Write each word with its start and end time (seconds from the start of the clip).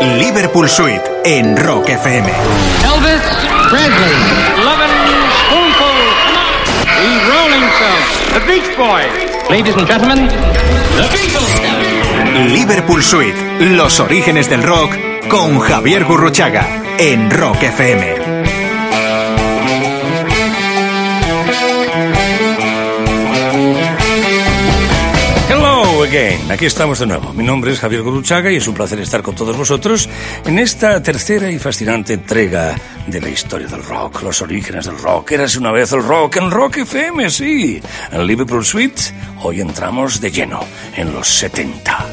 Liverpool 0.00 0.68
Suite 0.68 1.02
en 1.24 1.56
Rock 1.56 1.88
FM. 1.88 2.28
Elvis 2.84 3.22
Presley. 3.68 4.14
Lovin' 4.64 4.88
Spoonful. 5.48 5.98
The 6.84 7.10
Rolling 7.28 7.66
Stones. 7.76 8.32
The 8.32 8.40
Beach 8.46 8.76
Boys. 8.76 9.50
Ladies 9.50 9.74
and 9.76 9.86
gentlemen, 9.88 10.28
The 10.28 11.08
Beatles. 11.16 12.52
Liverpool 12.52 13.02
Suite, 13.02 13.36
los 13.60 13.98
orígenes 13.98 14.48
del 14.48 14.62
rock 14.62 14.94
con 15.28 15.58
Javier 15.58 16.04
Gurruchaga 16.04 16.66
en 16.98 17.30
Rock 17.30 17.62
FM. 17.62 18.17
Again. 26.08 26.50
Aquí 26.50 26.66
estamos 26.66 26.98
de 26.98 27.06
nuevo. 27.06 27.32
Mi 27.34 27.44
nombre 27.44 27.72
es 27.72 27.80
Javier 27.80 28.02
Goruchaga 28.02 28.50
y 28.50 28.56
es 28.56 28.66
un 28.66 28.74
placer 28.74 28.98
estar 29.00 29.22
con 29.22 29.34
todos 29.34 29.56
vosotros 29.56 30.08
en 30.46 30.58
esta 30.58 31.02
tercera 31.02 31.50
y 31.50 31.58
fascinante 31.58 32.14
entrega 32.14 32.74
de 33.06 33.20
la 33.20 33.28
historia 33.28 33.66
del 33.66 33.82
rock, 33.82 34.22
los 34.22 34.40
orígenes 34.40 34.86
del 34.86 34.98
rock. 34.98 35.32
Érase 35.32 35.58
una 35.58 35.70
vez 35.70 35.92
el 35.92 36.02
rock 36.02 36.36
en 36.36 36.50
Rock 36.50 36.78
FM, 36.78 37.30
sí. 37.30 37.80
En 38.10 38.26
Liverpool 38.26 38.64
Suite, 38.64 39.02
hoy 39.42 39.60
entramos 39.60 40.20
de 40.20 40.30
lleno 40.30 40.60
en 40.96 41.12
los 41.12 41.28
70. 41.28 42.07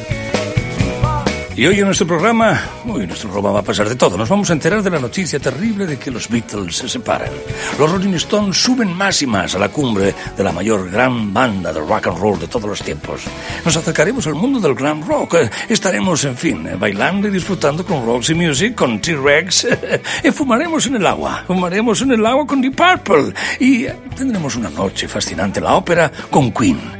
Y 1.56 1.66
hoy 1.66 1.78
en 1.78 1.86
nuestro 1.86 2.06
programa, 2.06 2.60
hoy 2.86 3.06
nuestro 3.06 3.30
programa 3.30 3.54
va 3.54 3.60
a 3.60 3.64
pasar 3.64 3.88
de 3.88 3.94
todo. 3.94 4.18
Nos 4.18 4.28
vamos 4.28 4.50
a 4.50 4.52
enterar 4.52 4.82
de 4.82 4.90
la 4.90 4.98
noticia 4.98 5.40
terrible 5.40 5.86
de 5.86 5.98
que 5.98 6.10
los 6.10 6.28
Beatles 6.28 6.76
se 6.76 6.86
separan. 6.86 7.30
Los 7.78 7.90
Rolling 7.90 8.12
Stones 8.12 8.58
suben 8.58 8.92
más 8.92 9.22
y 9.22 9.26
más 9.26 9.54
a 9.54 9.58
la 9.58 9.70
cumbre 9.70 10.14
de 10.36 10.44
la 10.44 10.52
mayor 10.52 10.90
gran 10.90 11.32
banda 11.32 11.72
de 11.72 11.80
rock 11.80 12.08
and 12.08 12.18
roll 12.18 12.38
de 12.38 12.46
todos 12.46 12.68
los 12.68 12.82
tiempos. 12.82 13.22
Nos 13.64 13.74
acercaremos 13.74 14.26
al 14.26 14.34
mundo 14.34 14.60
del 14.60 14.74
glam 14.74 15.02
rock. 15.08 15.36
Estaremos, 15.66 16.26
en 16.26 16.36
fin, 16.36 16.68
bailando 16.78 17.26
y 17.26 17.30
disfrutando 17.30 17.86
con 17.86 18.04
Roxy 18.04 18.34
Music, 18.34 18.74
con 18.74 19.00
T-Rex. 19.00 19.66
y 20.24 20.30
fumaremos 20.32 20.84
en 20.84 20.96
el 20.96 21.06
agua. 21.06 21.44
Fumaremos 21.46 22.02
en 22.02 22.12
el 22.12 22.26
agua 22.26 22.46
con 22.46 22.60
Deep 22.60 22.76
Purple. 22.76 23.32
Y 23.60 23.86
tendremos 24.14 24.56
una 24.56 24.68
noche 24.68 25.08
fascinante 25.08 25.60
en 25.60 25.64
la 25.64 25.76
ópera 25.76 26.12
con 26.30 26.52
Queen 26.52 26.95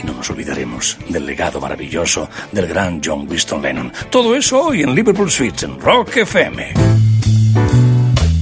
y 0.00 0.06
no 0.06 0.14
nos 0.14 0.30
olvidaremos 0.30 0.98
del 1.08 1.26
legado 1.26 1.60
maravilloso 1.60 2.28
del 2.52 2.66
gran 2.66 3.00
John 3.04 3.26
Winston 3.28 3.62
Lennon. 3.62 3.92
Todo 4.10 4.34
eso 4.34 4.66
hoy 4.66 4.82
en 4.82 4.94
Liverpool 4.94 5.30
Suites, 5.30 5.64
en 5.64 5.80
Rock 5.80 6.18
FM. 6.18 6.74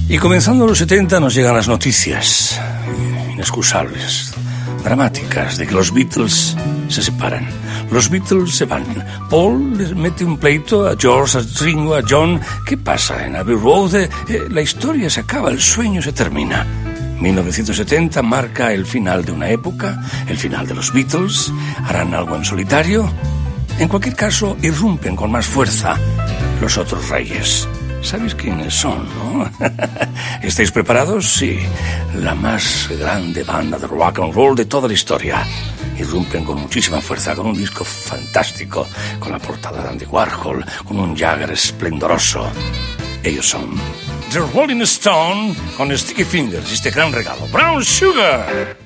Y 0.07 0.17
comenzando 0.17 0.67
los 0.67 0.77
70 0.77 1.19
nos 1.19 1.33
llegan 1.33 1.55
las 1.55 1.67
noticias 1.67 2.59
inexcusables, 3.33 4.33
dramáticas, 4.83 5.57
de 5.57 5.67
que 5.67 5.73
los 5.73 5.93
Beatles 5.93 6.55
se 6.87 7.01
separan. 7.01 7.47
Los 7.91 8.09
Beatles 8.09 8.55
se 8.55 8.65
van. 8.65 8.85
Paul 9.29 9.77
les 9.77 9.95
mete 9.95 10.23
un 10.23 10.37
pleito 10.37 10.87
a 10.87 10.95
George, 10.97 11.37
a 11.37 11.41
Ringo, 11.63 11.95
a 11.95 12.01
John. 12.07 12.39
¿Qué 12.65 12.77
pasa 12.77 13.25
en 13.25 13.35
Abbey 13.35 13.55
Road? 13.55 13.95
Eh, 13.95 14.09
la 14.49 14.61
historia 14.61 15.09
se 15.09 15.21
acaba, 15.21 15.49
el 15.51 15.61
sueño 15.61 16.01
se 16.01 16.13
termina. 16.13 16.65
1970 17.19 18.21
marca 18.21 18.73
el 18.73 18.85
final 18.85 19.23
de 19.25 19.31
una 19.31 19.49
época, 19.49 20.03
el 20.27 20.37
final 20.37 20.67
de 20.67 20.75
los 20.75 20.93
Beatles, 20.93 21.51
harán 21.83 22.13
algo 22.13 22.35
en 22.35 22.45
solitario. 22.45 23.11
En 23.79 23.87
cualquier 23.87 24.15
caso, 24.15 24.57
irrumpen 24.61 25.15
con 25.15 25.31
más 25.31 25.45
fuerza 25.45 25.97
los 26.61 26.77
otros 26.77 27.09
reyes. 27.09 27.67
¿Sabéis 28.01 28.35
quiénes 28.35 28.73
son, 28.73 29.07
no? 29.15 29.49
¿Estáis 30.43 30.71
preparados? 30.71 31.27
Sí. 31.27 31.57
La 32.13 32.35
más 32.35 32.87
grande 32.99 33.43
banda 33.43 33.79
de 33.79 33.87
rock 33.87 34.19
and 34.19 34.33
roll 34.33 34.55
de 34.55 34.65
toda 34.65 34.87
la 34.87 34.93
historia. 34.93 35.43
Irrumpen 35.97 36.45
con 36.45 36.61
muchísima 36.61 37.01
fuerza, 37.01 37.33
con 37.33 37.47
un 37.47 37.57
disco 37.57 37.83
fantástico, 37.83 38.87
con 39.19 39.31
la 39.31 39.39
portada 39.39 39.81
de 39.81 39.89
Andy 39.89 40.05
Warhol, 40.05 40.63
con 40.87 40.99
un 40.99 41.17
Jagger 41.17 41.51
esplendoroso. 41.51 42.47
Ellos 43.25 43.47
son 43.47 43.71
The 44.31 44.39
Rolling 44.53 44.81
Stone 44.81 45.55
con 45.75 45.91
Sticky 45.97 46.23
Fingers, 46.23 46.71
este 46.71 46.91
gran 46.91 47.11
regalo. 47.11 47.47
Brown 47.47 47.83
Sugar. 47.83 48.77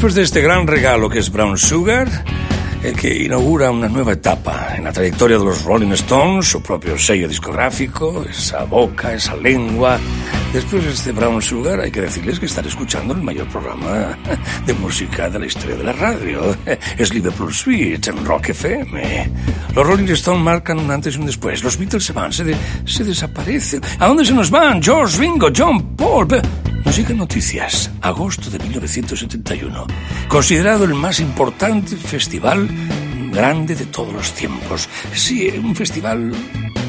Después 0.00 0.14
de 0.14 0.22
este 0.22 0.40
gran 0.40 0.66
regalo 0.66 1.10
que 1.10 1.18
es 1.18 1.30
Brown 1.30 1.58
Sugar, 1.58 2.08
el 2.82 2.96
que 2.96 3.24
inaugura 3.24 3.70
una 3.70 3.86
nueva 3.86 4.12
etapa 4.12 4.74
en 4.74 4.84
la 4.84 4.92
trayectoria 4.92 5.36
de 5.36 5.44
los 5.44 5.62
Rolling 5.62 5.92
Stones, 5.92 6.46
su 6.46 6.62
propio 6.62 6.96
sello 6.96 7.28
discográfico, 7.28 8.24
esa 8.26 8.64
boca, 8.64 9.12
esa 9.12 9.36
lengua. 9.36 9.98
Después 10.54 10.84
de 10.84 10.92
este 10.92 11.12
Brown 11.12 11.42
Sugar 11.42 11.80
hay 11.80 11.90
que 11.90 12.00
decirles 12.00 12.40
que 12.40 12.46
están 12.46 12.64
escuchando 12.64 13.12
el 13.12 13.20
mayor 13.20 13.46
programa 13.48 14.16
de 14.64 14.72
música 14.72 15.28
de 15.28 15.38
la 15.38 15.44
historia 15.44 15.76
de 15.76 15.84
la 15.84 15.92
radio. 15.92 16.56
Es 16.96 17.12
Liverpool 17.12 17.52
Suite 17.52 18.08
en 18.08 18.24
Rock 18.24 18.48
FM. 18.48 19.30
Los 19.74 19.86
Rolling 19.86 20.08
Stones 20.12 20.42
marcan 20.42 20.78
un 20.78 20.90
antes 20.90 21.14
y 21.14 21.18
un 21.18 21.26
después. 21.26 21.62
Los 21.62 21.76
Beatles 21.76 22.06
se 22.06 22.14
van, 22.14 22.32
se, 22.32 22.56
se 22.86 23.04
desaparecen. 23.04 23.82
¿A 23.98 24.06
dónde 24.06 24.24
se 24.24 24.32
nos 24.32 24.50
van? 24.50 24.82
George 24.82 25.18
Ringo, 25.18 25.48
John 25.54 25.94
Paul. 25.94 26.40
Nos 26.90 27.16
noticias. 27.16 27.88
Agosto 28.00 28.50
de 28.50 28.58
1971. 28.58 29.86
Considerado 30.26 30.82
el 30.82 30.94
más 30.94 31.20
importante 31.20 31.94
festival 31.94 32.68
grande 33.30 33.76
de 33.76 33.86
todos 33.86 34.12
los 34.12 34.34
tiempos. 34.34 34.88
Sí, 35.14 35.46
un 35.56 35.76
festival 35.76 36.34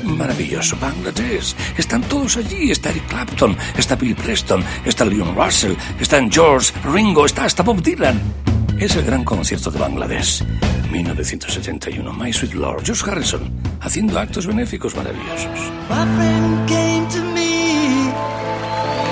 maravilloso. 0.04 0.76
Bangladesh. 0.82 1.56
Están 1.78 2.02
todos 2.02 2.38
allí. 2.38 2.72
Está 2.72 2.90
Eric 2.90 3.06
Clapton, 3.10 3.56
está 3.78 3.96
Billy 3.96 4.16
Preston, 4.16 4.64
está 4.84 5.06
Leon 5.06 5.36
Russell, 5.36 5.74
están 6.00 6.32
George, 6.32 6.74
Ringo, 6.84 7.28
está 7.28 7.44
hasta 7.44 7.62
Bob 7.62 7.84
Dylan. 7.84 8.20
Es 8.80 8.96
el 8.96 9.06
gran 9.06 9.24
concierto 9.24 9.70
de 9.70 9.78
Bangladesh. 9.78 10.44
1971. 10.92 12.12
My 12.12 12.34
Sweet 12.34 12.56
Lord, 12.56 12.86
George 12.86 13.08
Harrison, 13.08 13.54
haciendo 13.80 14.18
actos 14.18 14.48
benéficos 14.48 14.96
maravillosos. 14.96 15.60
My 15.92 17.71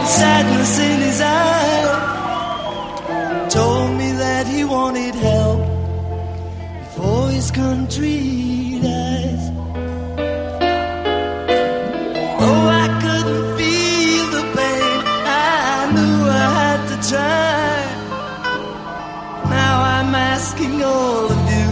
sadness 0.09 0.79
in 0.79 1.00
his 1.01 1.21
eyes. 1.21 1.53
Told 3.53 3.91
me 3.97 4.11
that 4.13 4.47
he 4.47 4.63
wanted 4.63 5.13
help 5.15 5.59
before 6.83 7.29
his 7.29 7.51
country 7.51 8.79
dies. 8.81 9.44
Oh, 12.41 12.63
I 12.83 12.88
couldn't 13.03 13.45
feel 13.57 14.25
the 14.38 14.44
pain. 14.57 14.97
I 15.25 15.91
knew 15.95 16.17
I 16.44 16.45
had 16.59 16.81
to 16.91 16.97
try. 17.09 17.77
Now 19.50 19.75
I'm 19.95 20.15
asking 20.15 20.81
all 20.81 21.25
of 21.35 21.41
you 21.56 21.69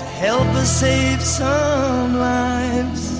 to 0.00 0.04
help 0.24 0.48
us 0.62 0.70
save 0.80 1.22
some 1.22 2.18
lives. 2.18 3.13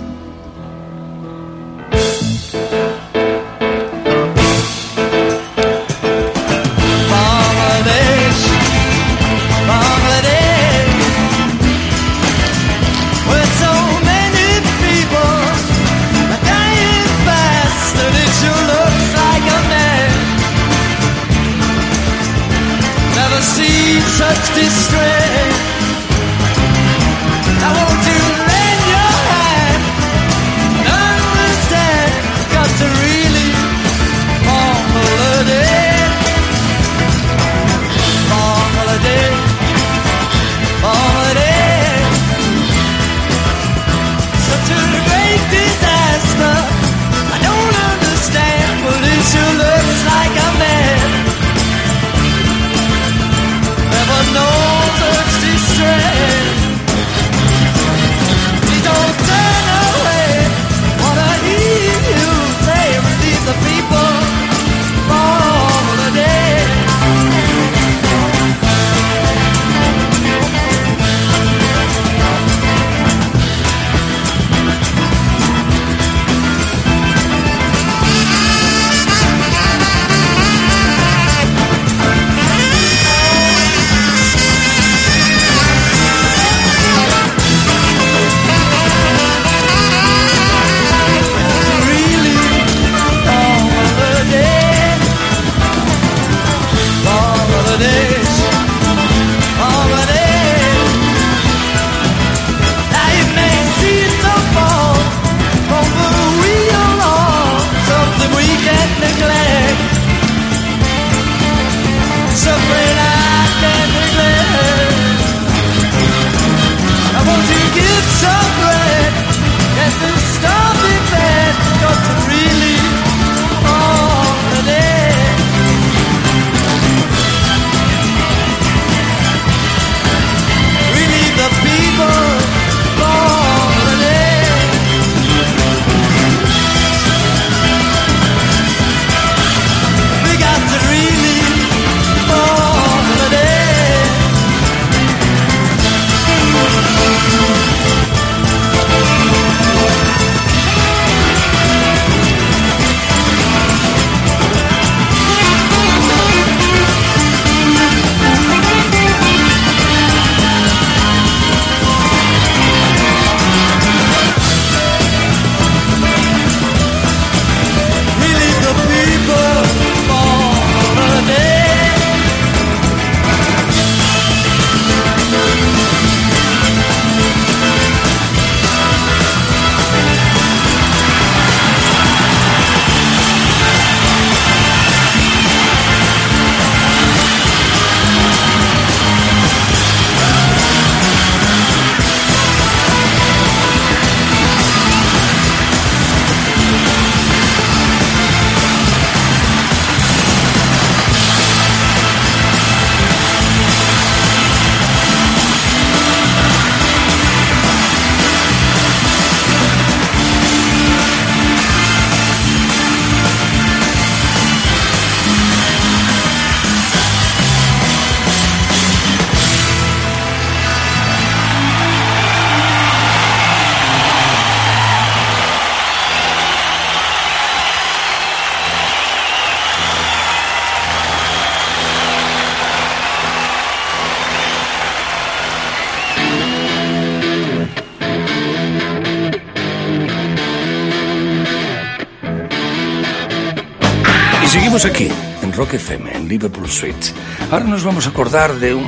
Ahora 247.50 247.64
nos 247.66 247.84
vamos 247.84 248.06
a 248.06 248.10
acordar 248.10 248.54
de 248.58 248.74
un, 248.74 248.86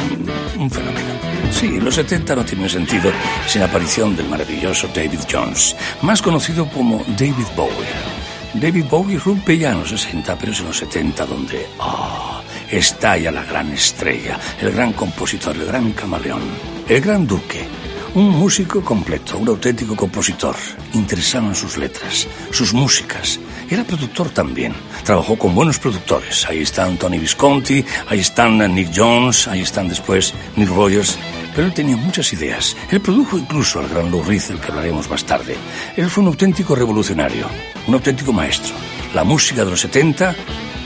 fenómeno. 0.71 1.07
Sí, 1.51 1.79
los 1.79 1.95
70 1.95 2.35
no 2.35 2.45
tienen 2.45 2.69
sentido 2.69 3.13
sin 3.47 3.61
la 3.61 3.69
aparición 3.69 4.17
del 4.17 4.29
maravilloso 4.29 4.89
David 4.95 5.21
Jones, 5.31 5.77
más 6.03 6.23
conocido 6.23 6.69
como 6.71 7.05
David 7.19 7.47
Bowie. 7.55 8.17
David 8.55 8.87
Bowie 8.91 9.19
rompe 9.19 9.59
ya 9.59 9.73
en 9.73 9.81
los 9.81 9.91
60, 9.91 10.39
pero 10.39 10.53
es 10.53 10.61
en 10.61 10.67
los 10.67 10.79
70 10.79 11.27
donde 11.27 11.67
oh, 11.79 12.41
estalla 12.71 13.31
la 13.31 13.45
gran 13.45 13.71
estrella, 13.73 14.39
el 14.61 14.73
gran 14.73 14.93
compositor, 14.95 15.55
el 15.55 15.67
gran 15.67 15.93
camaleón, 15.93 16.43
el 16.89 17.01
gran 17.01 17.27
duque, 17.27 17.67
un 18.15 18.31
músico 18.31 18.83
completo, 18.83 19.37
un 19.37 19.49
auténtico 19.49 19.95
compositor, 19.95 20.57
interesado 20.95 21.49
en 21.49 21.55
sus 21.55 21.77
letras, 21.77 22.27
sus 22.51 22.73
músicas. 22.73 23.39
Era 23.69 23.85
productor 23.85 24.31
también. 24.31 24.73
Trabajó 25.07 25.39
con 25.39 25.55
buenos 25.55 25.79
productores. 25.79 26.45
Ahí 26.49 26.63
están 26.63 26.97
Tony 26.97 27.21
Visconti, 27.21 27.85
ahí 28.09 28.19
están 28.19 28.59
Nick 28.75 28.91
Jones, 28.93 29.47
ahí 29.47 29.61
están 29.61 29.87
después 29.87 30.35
Nick 30.57 30.69
Rogers. 30.69 31.17
Pero 31.55 31.69
él 31.69 31.73
tenía 31.73 31.97
muchas 31.97 32.33
ideas. 32.33 32.77
Él 32.91 33.01
produjo 33.01 33.39
incluso 33.39 33.79
al 33.79 33.89
gran 33.89 34.11
Lou 34.11 34.25
Reed, 34.25 34.43
del 34.43 34.59
que 34.59 34.67
hablaremos 34.67 35.09
más 35.09 35.25
tarde. 35.25 35.57
Él 35.97 36.11
fue 36.11 36.25
un 36.25 36.31
auténtico 36.31 36.75
revolucionario, 36.75 37.47
un 37.87 37.95
auténtico 37.95 38.33
maestro. 38.33 38.75
La 39.15 39.23
música 39.23 39.65
de 39.65 39.71
los 39.71 39.81
70 39.83 40.35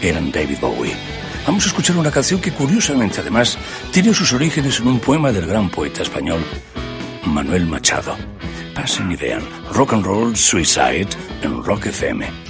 eran 0.02 0.30
David 0.30 0.58
Bowie. 0.60 0.94
Vamos 1.46 1.64
a 1.64 1.68
escuchar 1.68 1.96
una 1.96 2.10
canción 2.10 2.42
que 2.42 2.52
curiosamente 2.52 3.22
además 3.22 3.56
tiene 3.90 4.12
sus 4.12 4.34
orígenes 4.34 4.80
en 4.80 4.88
un 4.88 5.00
poema 5.00 5.32
del 5.32 5.46
gran 5.46 5.70
poeta 5.70 6.02
español 6.02 6.44
Manuel 7.24 7.64
Machado. 7.66 8.18
Pasen 8.74 9.10
y 9.12 9.16
vean 9.16 9.42
Rock 9.72 9.94
and 9.94 10.04
Roll 10.04 10.36
Suicide 10.36 11.08
en 11.40 11.64
Rock 11.64 11.86
FM. 11.86 12.49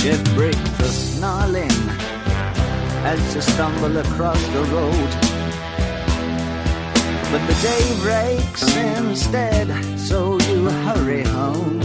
Shift 0.00 0.34
break 0.34 0.56
for 0.76 0.84
snarling 0.84 1.78
as 3.04 3.34
you 3.34 3.40
stumble 3.42 3.96
across 3.96 4.42
the 4.48 4.62
road 4.64 5.28
but 7.30 7.46
the 7.46 7.54
day 7.60 7.84
breaks 8.00 8.62
instead, 8.74 9.68
so 9.98 10.38
you 10.48 10.70
hurry 10.86 11.22
home. 11.24 11.80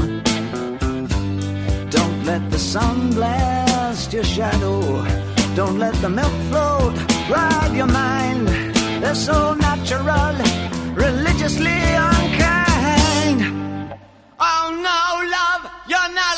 Don't 1.89 2.23
let 2.23 2.49
the 2.49 2.57
sun 2.57 3.09
blast 3.09 4.13
your 4.13 4.23
shadow. 4.23 4.79
Don't 5.53 5.79
let 5.79 5.95
the 5.95 6.09
milk 6.09 6.35
float 6.49 6.95
rob 7.29 7.75
your 7.75 7.87
mind. 7.87 8.47
They're 9.01 9.15
so 9.15 9.53
natural, 9.53 10.35
religiously 10.95 11.79
unkind. 12.09 13.39
Oh 14.39 14.67
no, 14.89 15.01
love, 15.37 15.63
you're 15.89 16.13
not 16.21 16.32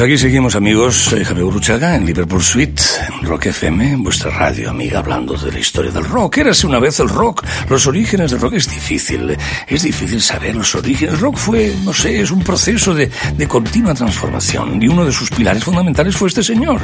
Pues 0.00 0.12
aquí 0.12 0.16
seguimos 0.16 0.56
amigos, 0.56 0.96
soy 0.96 1.22
Javier 1.22 1.44
Uruchaga 1.44 1.94
en 1.94 2.06
Liverpool 2.06 2.42
Suite, 2.42 2.82
en 3.06 3.26
Rock 3.26 3.48
FM, 3.48 3.96
vuestra 3.96 4.30
radio 4.30 4.70
amiga 4.70 5.00
hablando 5.00 5.34
de 5.34 5.52
la 5.52 5.58
historia 5.58 5.90
del 5.90 6.06
rock. 6.06 6.38
Érase 6.38 6.66
una 6.66 6.78
vez 6.78 7.00
el 7.00 7.08
rock, 7.10 7.44
los 7.68 7.86
orígenes 7.86 8.30
del 8.30 8.40
rock 8.40 8.54
es 8.54 8.66
difícil, 8.70 9.36
es 9.68 9.82
difícil 9.82 10.22
saber 10.22 10.56
los 10.56 10.74
orígenes. 10.74 11.20
Rock 11.20 11.36
fue, 11.36 11.74
no 11.84 11.92
sé, 11.92 12.18
es 12.18 12.30
un 12.30 12.42
proceso 12.42 12.94
de, 12.94 13.10
de 13.36 13.46
continua 13.46 13.92
transformación 13.92 14.82
y 14.82 14.88
uno 14.88 15.04
de 15.04 15.12
sus 15.12 15.28
pilares 15.28 15.62
fundamentales 15.62 16.16
fue 16.16 16.28
este 16.28 16.42
señor, 16.42 16.80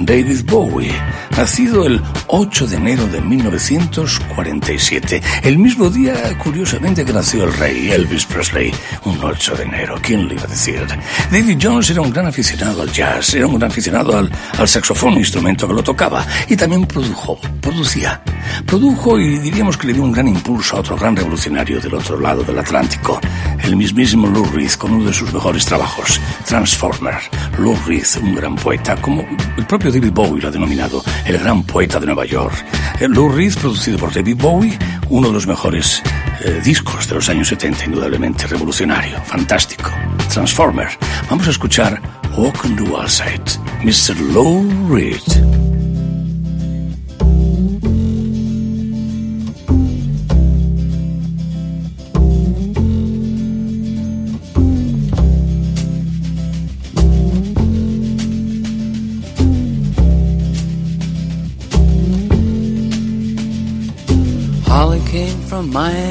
David 0.00 0.44
Bowie, 0.46 0.94
nacido 1.36 1.84
el 1.84 2.00
8 2.28 2.66
de 2.68 2.76
enero 2.76 3.06
de 3.08 3.20
1947, 3.20 5.20
el 5.42 5.58
mismo 5.58 5.90
día, 5.90 6.14
curiosamente, 6.38 7.04
que 7.04 7.12
nació 7.12 7.44
el 7.44 7.52
rey 7.54 7.90
Elvis 7.90 8.24
Presley, 8.26 8.72
un 9.04 9.18
8 9.22 9.56
de 9.56 9.64
enero, 9.64 9.96
¿quién 10.00 10.28
lo 10.28 10.34
iba 10.34 10.44
a 10.44 10.46
decir? 10.46 10.86
David 11.30 11.58
Jones 11.60 11.90
era 11.90 12.00
un 12.00 12.12
gran 12.12 12.26
aficionado 12.26 12.82
al 12.82 12.92
jazz, 12.92 13.34
era 13.34 13.46
un 13.46 13.58
gran 13.58 13.70
aficionado 13.70 14.16
al, 14.16 14.30
al 14.56 14.68
saxofón, 14.68 15.14
instrumento 15.14 15.66
que 15.66 15.74
lo 15.74 15.82
tocaba, 15.82 16.24
y 16.48 16.56
también 16.56 16.86
produjo, 16.86 17.38
producía. 17.60 18.22
Produjo 18.66 19.18
y 19.18 19.38
diríamos 19.38 19.76
que 19.76 19.88
le 19.88 19.94
dio 19.94 20.04
un 20.04 20.12
gran 20.12 20.28
impulso 20.28 20.76
a 20.76 20.80
otro 20.80 20.96
gran 20.96 21.16
revolucionario 21.16 21.80
del 21.80 21.94
otro 21.94 22.20
lado 22.20 22.42
del 22.42 22.58
Atlántico, 22.58 23.20
el 23.68 23.76
mismísimo 23.76 24.26
Lou 24.26 24.46
Reed, 24.46 24.72
con 24.72 24.92
uno 24.92 25.04
de 25.04 25.12
sus 25.12 25.32
mejores 25.32 25.66
trabajos, 25.66 26.18
Transformer. 26.46 27.16
Lou 27.58 27.76
Reed, 27.86 28.06
un 28.22 28.34
gran 28.34 28.56
poeta, 28.56 28.96
como 28.96 29.26
el 29.56 29.66
propio 29.66 29.92
David 29.92 30.12
Bowie 30.12 30.40
lo 30.40 30.48
ha 30.48 30.50
denominado, 30.50 31.04
el 31.26 31.38
gran 31.38 31.62
poeta 31.62 32.00
de 32.00 32.06
Nueva 32.06 32.24
York. 32.24 32.54
El 32.98 33.12
Lou 33.12 33.28
Reed, 33.28 33.54
producido 33.54 33.98
por 33.98 34.12
David 34.12 34.36
Bowie, 34.38 34.78
uno 35.10 35.28
de 35.28 35.34
los 35.34 35.46
mejores 35.46 36.02
eh, 36.44 36.60
discos 36.64 37.08
de 37.08 37.16
los 37.16 37.28
años 37.28 37.48
70, 37.48 37.84
indudablemente 37.84 38.46
revolucionario, 38.46 39.20
fantástico. 39.24 39.90
Transformer. 40.32 40.88
Vamos 41.28 41.46
a 41.46 41.50
escuchar 41.50 42.00
Walk 42.38 42.64
on 42.64 42.74
the 42.74 42.82
Wild 42.82 43.10
Side, 43.10 43.44
Mr. 43.84 44.18
Lou 44.32 44.66
Reed. 44.88 45.67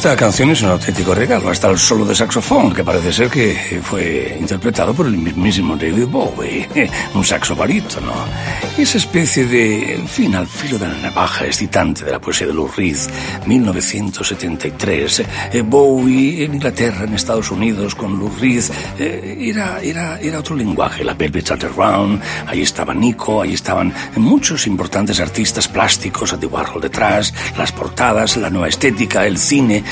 esta 0.00 0.16
canción 0.16 0.48
es 0.48 0.62
un 0.62 0.70
auténtico 0.70 1.14
regalo, 1.14 1.50
hasta 1.50 1.68
el 1.68 1.78
solo 1.78 2.06
de 2.06 2.14
saxofón, 2.14 2.72
que 2.72 2.82
parece 2.82 3.12
ser 3.12 3.28
que 3.28 3.82
fue 3.82 4.34
interpretado 4.40 4.94
por 4.94 5.04
el 5.04 5.18
mismísimo 5.18 5.76
David 5.76 6.06
Bowie, 6.06 6.66
un 7.14 7.22
saxo 7.22 7.54
barítono. 7.54 8.10
Esa 8.78 8.96
especie 8.96 9.44
de, 9.44 9.94
en 9.94 10.08
fin, 10.08 10.34
al 10.34 10.46
filo 10.46 10.78
de 10.78 10.88
la 10.88 10.96
navaja 10.96 11.44
excitante 11.44 12.04
de 12.04 12.12
la 12.12 12.20
poesía 12.20 12.46
de 12.46 12.54
Lou 12.54 12.68
Reed, 12.74 12.96
1973. 13.46 15.22
Eh, 15.52 15.62
Bowie 15.62 16.44
en 16.44 16.54
Inglaterra, 16.54 17.04
en 17.04 17.12
Estados 17.12 17.50
Unidos, 17.50 17.94
con 17.94 18.18
Lou 18.18 18.30
Reed, 18.40 18.64
eh, 18.98 19.36
era, 19.40 19.80
era, 19.82 20.18
era 20.20 20.38
otro 20.38 20.56
lenguaje, 20.56 21.04
la 21.04 21.14
Velvet 21.14 21.50
Underground, 21.50 22.22
ahí 22.46 22.62
estaba 22.62 22.94
Nico, 22.94 23.42
ahí 23.42 23.52
estaban 23.52 23.92
muchos 24.16 24.66
importantes 24.66 25.20
artistas 25.20 25.68
plásticos, 25.68 26.32
Andy 26.32 26.46
Warhol 26.46 26.80
detrás, 26.80 27.34
las 27.58 27.72
portadas, 27.72 28.36
la 28.38 28.48
nueva 28.48 28.68
estética, 28.68 29.26
el 29.26 29.36
cine, 29.36 29.84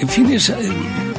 en 0.00 0.08
fin, 0.08 0.30
es 0.32 0.50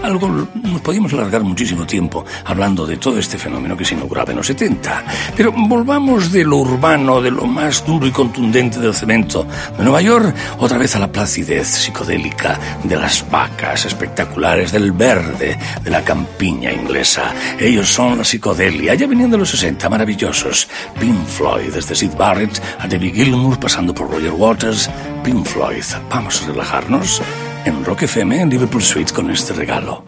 algo, 0.04 0.48
nos 0.56 0.82
podíamos 0.82 1.14
alargar 1.14 1.44
muchísimo 1.44 1.86
tiempo 1.86 2.26
hablando 2.46 2.86
de 2.86 2.98
todo 2.98 3.18
este 3.20 3.38
fenómeno 3.38 3.78
que 3.78 3.86
se 3.86 3.94
inauguraba 3.94 4.32
en 4.32 4.38
los 4.38 4.48
70. 4.48 5.04
Pero 5.36 5.52
volvamos 5.52 6.32
de 6.32 6.44
lo 6.44 6.58
urbano, 6.58 7.22
de 7.22 7.32
lo 7.32 7.46
más 7.46 7.86
duro 7.86 8.08
y 8.08 8.12
contundente 8.12 8.80
del 8.80 8.94
cemento 8.94 9.46
de 9.78 9.84
Nueva 9.84 10.02
York, 10.02 10.36
otra 10.60 10.78
vez 10.78 10.96
a 10.96 11.00
la 11.00 11.12
placidez 11.12 11.68
psicodélica 11.68 12.60
de 12.84 12.96
las 12.96 13.30
vacas 13.30 13.86
espectaculares, 13.86 14.72
del 14.72 14.92
verde, 14.92 15.58
de 15.84 15.90
la 15.90 16.04
campiña 16.04 16.72
inglesa. 16.72 17.34
Ellos 17.60 17.90
son 17.90 18.18
la 18.18 18.24
psicodelia, 18.24 18.96
ya 18.96 19.08
venían 19.08 19.32
de 19.32 19.38
los 19.38 19.50
60, 19.50 19.90
maravillosos. 19.90 20.68
Pink 21.00 21.26
Floyd, 21.26 21.74
desde 21.74 21.96
Sid 21.96 22.12
Barrett 22.18 22.62
a 22.80 22.88
David 22.88 23.14
Gilmour, 23.14 23.60
pasando 23.60 23.94
por 23.94 24.10
Roger 24.10 24.32
Waters. 24.32 24.90
Pink 25.24 25.46
Floyd, 25.46 25.84
vamos 26.10 26.42
a 26.42 26.48
relajarnos 26.48 27.22
en 27.66 27.86
Rock 27.86 28.04
FM 28.04 28.42
en 28.42 28.50
Liverpool 28.50 28.82
Suite 28.82 29.14
con 29.14 29.30
este 29.30 29.54
regalo. 29.54 30.04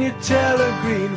You 0.00 0.12
tell 0.22 0.60
a 0.60 0.80
green 0.82 1.14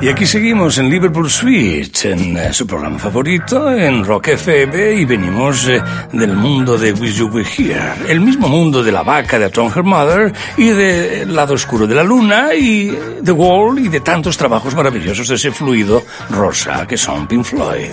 Y 0.00 0.08
aquí 0.08 0.26
seguimos 0.26 0.78
en 0.78 0.88
Liverpool 0.88 1.28
Switch, 1.28 2.04
en 2.04 2.36
eh, 2.36 2.52
su 2.52 2.68
programa 2.68 3.00
favorito, 3.00 3.68
en 3.72 4.04
Rock 4.04 4.28
FM, 4.28 4.92
y 4.94 5.04
venimos 5.04 5.66
eh, 5.66 5.82
del 6.12 6.34
mundo 6.34 6.78
de 6.78 6.92
Wish 6.92 7.16
You 7.16 7.26
Were 7.26 7.44
Here, 7.44 7.94
el 8.06 8.20
mismo 8.20 8.48
mundo 8.48 8.84
de 8.84 8.92
la 8.92 9.02
vaca 9.02 9.40
de 9.40 9.50
Tom 9.50 9.72
Her 9.74 9.82
Mother, 9.82 10.32
y 10.56 10.68
del 10.68 11.34
lado 11.34 11.54
oscuro 11.54 11.88
de 11.88 11.96
la 11.96 12.04
luna, 12.04 12.54
y 12.54 12.96
The 13.24 13.32
Wall, 13.32 13.80
y 13.80 13.88
de 13.88 13.98
tantos 13.98 14.36
trabajos 14.36 14.72
maravillosos 14.76 15.26
de 15.26 15.34
ese 15.34 15.50
fluido 15.50 16.04
rosa 16.30 16.86
que 16.86 16.96
son 16.96 17.26
Pink 17.26 17.42
Floyd. 17.42 17.90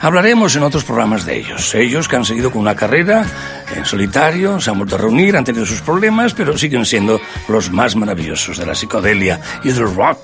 Hablaremos 0.00 0.54
en 0.54 0.62
otros 0.62 0.84
programas 0.84 1.26
de 1.26 1.36
ellos, 1.36 1.74
ellos 1.74 2.06
que 2.06 2.14
han 2.14 2.24
seguido 2.24 2.52
con 2.52 2.60
una 2.60 2.76
carrera 2.76 3.26
en 3.74 3.84
solitario, 3.84 4.60
se 4.60 4.70
han 4.70 4.78
vuelto 4.78 4.94
a 4.94 4.98
reunir, 4.98 5.36
han 5.36 5.44
tenido 5.44 5.66
sus 5.66 5.80
problemas, 5.80 6.32
pero 6.32 6.56
siguen 6.56 6.86
siendo 6.86 7.20
los 7.48 7.72
más 7.72 7.96
maravillosos 7.96 8.56
de 8.56 8.66
la 8.66 8.74
psicodelia 8.76 9.40
y 9.64 9.72
del 9.72 9.92
rock 9.94 10.19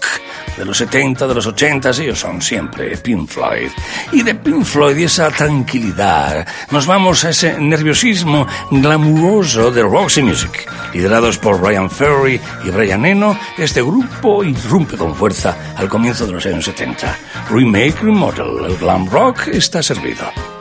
de 0.56 0.64
los 0.64 0.78
70, 0.78 1.26
de 1.26 1.34
los 1.34 1.46
80, 1.46 1.90
ellos 1.90 2.18
son 2.18 2.40
siempre 2.40 2.96
Pink 2.96 3.28
Floyd. 3.28 3.70
Y 4.12 4.22
de 4.22 4.34
Pink 4.34 4.64
Floyd 4.64 4.96
y 4.96 5.04
esa 5.04 5.30
tranquilidad, 5.30 6.46
nos 6.70 6.86
vamos 6.86 7.24
a 7.24 7.30
ese 7.30 7.58
nerviosismo 7.60 8.46
glamuroso 8.70 9.70
de 9.70 9.82
Roxy 9.82 10.22
Music. 10.22 10.68
Liderados 10.94 11.38
por 11.38 11.60
Brian 11.60 11.90
Ferry 11.90 12.40
y 12.64 12.70
Brian 12.70 13.04
Eno, 13.04 13.38
este 13.58 13.82
grupo 13.82 14.42
irrumpe 14.44 14.96
con 14.96 15.14
fuerza 15.14 15.74
al 15.76 15.88
comienzo 15.88 16.26
de 16.26 16.32
los 16.32 16.46
años 16.46 16.64
70. 16.64 17.18
Remake, 17.50 18.00
remodel, 18.02 18.64
el 18.66 18.76
glam 18.76 19.08
rock 19.10 19.48
está 19.48 19.82
servido. 19.82 20.55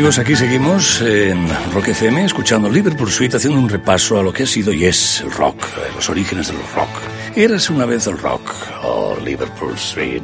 Amigos, 0.00 0.18
aquí 0.18 0.34
seguimos 0.34 1.02
en 1.02 1.46
Rock 1.74 1.88
FM 1.88 2.24
escuchando 2.24 2.70
Liverpool 2.70 3.10
Suite 3.10 3.36
haciendo 3.36 3.60
un 3.60 3.68
repaso 3.68 4.18
a 4.18 4.22
lo 4.22 4.32
que 4.32 4.44
ha 4.44 4.46
sido 4.46 4.72
y 4.72 4.86
es 4.86 5.20
el 5.20 5.30
rock, 5.30 5.62
eh, 5.62 5.90
los 5.94 6.08
orígenes 6.08 6.46
del 6.46 6.56
rock. 6.74 6.99
Eras 7.36 7.70
una 7.70 7.84
vez 7.84 8.08
el 8.08 8.18
rock, 8.18 8.42
oh 8.82 9.16
Liverpool 9.24 9.74
Street. 9.74 10.22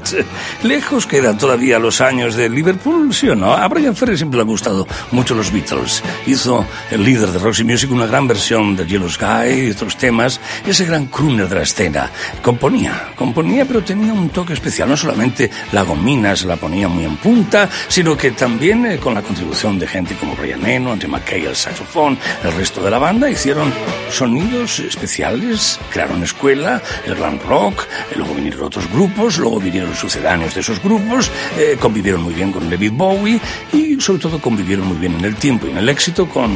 Lejos 0.65 1.07
quedan 1.07 1.39
todavía 1.39 1.79
los 1.79 2.01
años 2.01 2.35
de 2.35 2.49
Liverpool, 2.49 3.15
¿sí 3.15 3.29
o 3.29 3.37
no? 3.37 3.53
A 3.53 3.69
Brian 3.69 3.95
Ferry 3.95 4.17
siempre 4.17 4.39
le 4.39 4.43
han 4.43 4.49
gustado 4.49 4.87
mucho 5.13 5.35
los 5.37 5.53
Beatles. 5.53 6.03
Hizo 6.27 6.67
el 6.91 7.05
líder 7.05 7.31
de 7.31 7.39
Roxy 7.39 7.63
Music 7.63 7.93
una 7.93 8.07
gran 8.07 8.27
versión 8.27 8.75
de 8.75 8.87
Yellow 8.87 9.09
Sky 9.09 9.69
y 9.69 9.71
otros 9.71 9.97
temas. 9.97 10.41
Ese 10.67 10.85
gran 10.85 11.07
crooner 11.07 11.49
de 11.49 11.55
la 11.55 11.63
escena. 11.63 12.11
Componía, 12.43 13.13
componía, 13.15 13.65
pero 13.65 13.85
tenía 13.85 14.13
un 14.13 14.31
toque 14.31 14.55
especial. 14.55 14.89
No 14.89 14.97
solamente 14.97 15.49
la 15.73 15.83
gomina 15.83 16.35
se 16.35 16.47
la 16.47 16.57
ponía 16.57 16.89
muy 16.89 17.05
en 17.05 17.17
punta, 17.17 17.69
sino 17.87 18.17
que 18.17 18.33
también 18.33 18.85
eh, 18.85 18.99
con 18.99 19.15
la 19.15 19.23
contribución 19.23 19.79
de 19.79 19.87
gente 19.87 20.17
como 20.17 20.35
Brian 20.35 20.67
Eno, 20.67 20.93
Andy 20.93 21.07
McKay 21.07 21.47
al 21.47 21.57
saxofón, 21.57 22.19
el 22.43 22.53
resto 22.53 22.83
de 22.83 22.91
la 22.91 22.99
banda 22.99 23.31
hicieron 23.31 23.73
sonidos 24.11 24.81
especiales, 24.81 25.79
crearon 25.91 26.23
escuela, 26.25 26.83
el 27.05 27.15
glam 27.15 27.39
rock, 27.47 27.83
eh, 28.11 28.15
luego 28.17 28.35
vinieron 28.35 28.65
otros 28.65 28.91
grupos, 28.91 29.39
luego 29.39 29.61
vinieron 29.61 29.95
sucedáneos 29.95 30.55
de 30.55 30.61
esos 30.61 30.83
grupos, 30.83 31.31
eh, 31.59 31.77
convivieron 31.81 32.23
muy 32.23 32.35
bien 32.35 32.53
con 32.53 32.69
David 32.69 32.93
Bowie 32.93 33.41
y 33.73 34.01
sobre 34.01 34.21
todo 34.21 34.41
convivieron 34.41 34.87
muy 34.87 34.97
bien 34.97 35.15
en 35.15 35.25
el 35.25 35.37
tiempo 35.37 35.67
y 35.67 35.71
en 35.71 35.79
el 35.79 35.89
éxito 35.89 36.29
con 36.29 36.51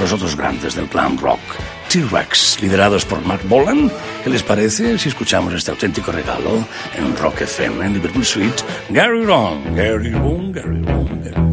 los 0.00 0.12
otros 0.12 0.36
grandes 0.36 0.74
del 0.74 0.86
glam 0.86 1.18
rock. 1.18 1.40
T-Rex, 1.88 2.62
liderados 2.62 3.04
por 3.04 3.20
Mark 3.26 3.42
Bolan. 3.48 3.90
¿Qué 4.24 4.30
les 4.30 4.42
parece 4.42 4.98
si 4.98 5.10
escuchamos 5.10 5.52
este 5.52 5.72
auténtico 5.72 6.10
regalo 6.10 6.66
en 6.96 7.14
Rock 7.18 7.42
FM 7.42 7.84
en 7.84 7.92
Liverpool 7.92 8.24
Suite? 8.24 8.62
Gary 8.88 9.20
Wrong, 9.26 9.76
Gary 9.76 10.10
Wrong, 10.10 10.52
Gary 10.52 10.80
Wrong, 10.80 11.22
Gary 11.22 11.34
Wrong. 11.34 11.51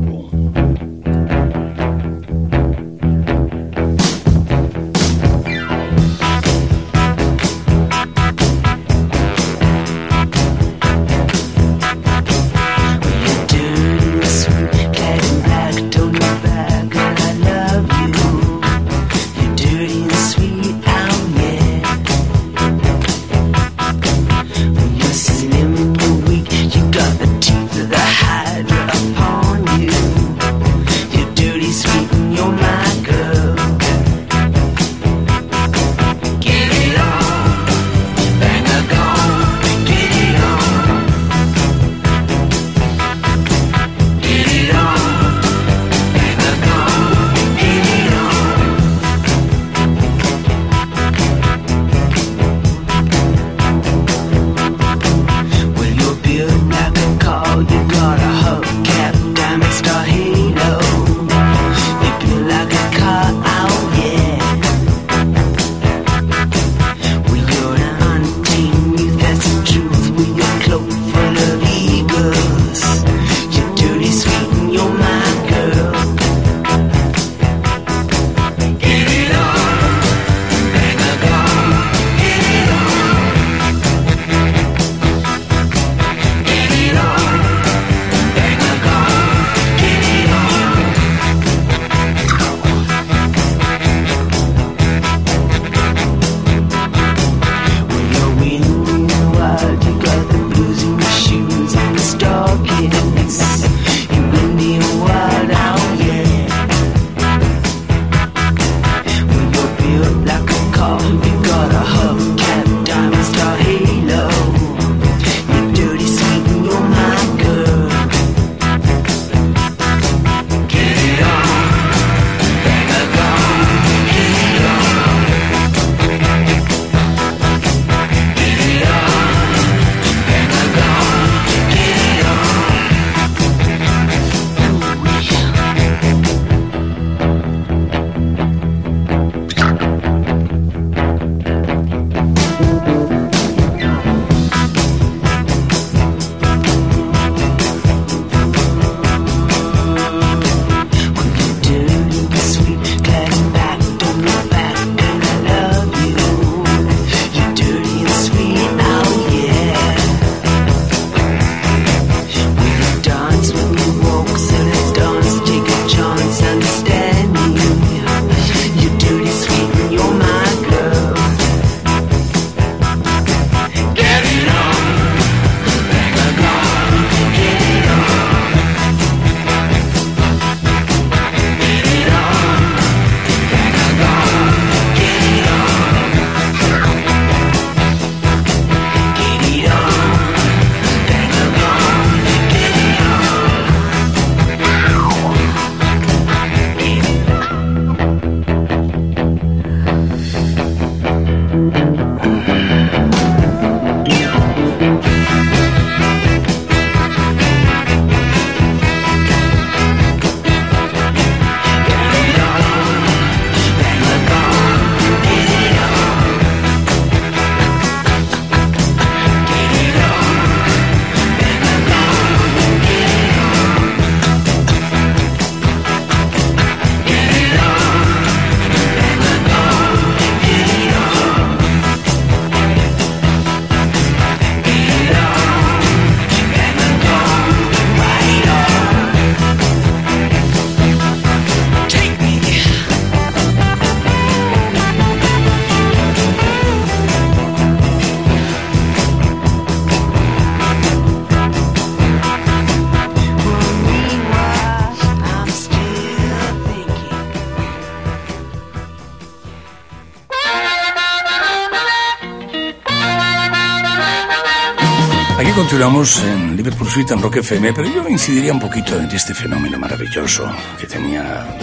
Continuamos 265.79 266.21
en 266.25 266.57
Liverpool 266.57 266.89
Suite 266.89 267.13
en 267.13 267.21
Rock 267.21 267.37
FM, 267.37 267.71
pero 267.71 267.87
yo 267.87 268.05
incidiría 268.09 268.51
un 268.51 268.59
poquito 268.59 268.99
en 268.99 269.09
este 269.11 269.33
fenómeno 269.33 269.79
maravilloso 269.79 270.45
que 270.77 270.85
tenía 270.85 271.57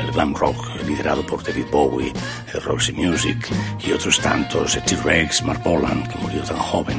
el 0.00 0.10
glam 0.10 0.34
rock 0.34 0.56
liderado 0.84 1.24
por 1.24 1.44
David 1.44 1.66
Bowie, 1.70 2.12
el 2.52 2.60
Roxy 2.60 2.92
Music 2.92 3.38
y 3.86 3.92
otros 3.92 4.18
tantos, 4.18 4.76
T-Rex, 4.84 5.44
Mark 5.44 5.62
Bolan, 5.62 6.02
que 6.08 6.18
murió 6.18 6.42
tan 6.42 6.56
joven. 6.56 6.98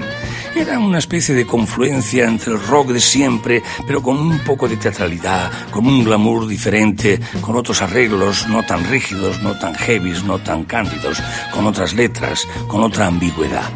Era 0.55 0.79
una 0.79 0.99
especie 0.99 1.35
de 1.35 1.45
confluencia 1.45 2.25
entre 2.29 2.53
el 2.53 2.65
rock 2.65 2.91
de 2.91 3.01
siempre, 3.01 3.61
pero 3.85 4.01
con 4.01 4.17
un 4.17 4.39
poco 4.39 4.69
de 4.69 4.77
teatralidad, 4.77 5.51
con 5.69 5.85
un 5.85 6.05
glamour 6.05 6.47
diferente, 6.47 7.19
con 7.41 7.57
otros 7.57 7.81
arreglos 7.81 8.47
no 8.47 8.63
tan 8.63 8.89
rígidos, 8.89 9.43
no 9.43 9.59
tan 9.59 9.75
heavies, 9.75 10.23
no 10.23 10.39
tan 10.39 10.63
cándidos, 10.63 11.21
con 11.51 11.67
otras 11.67 11.93
letras, 11.93 12.47
con 12.69 12.83
otra 12.83 13.07
ambigüedad 13.07 13.69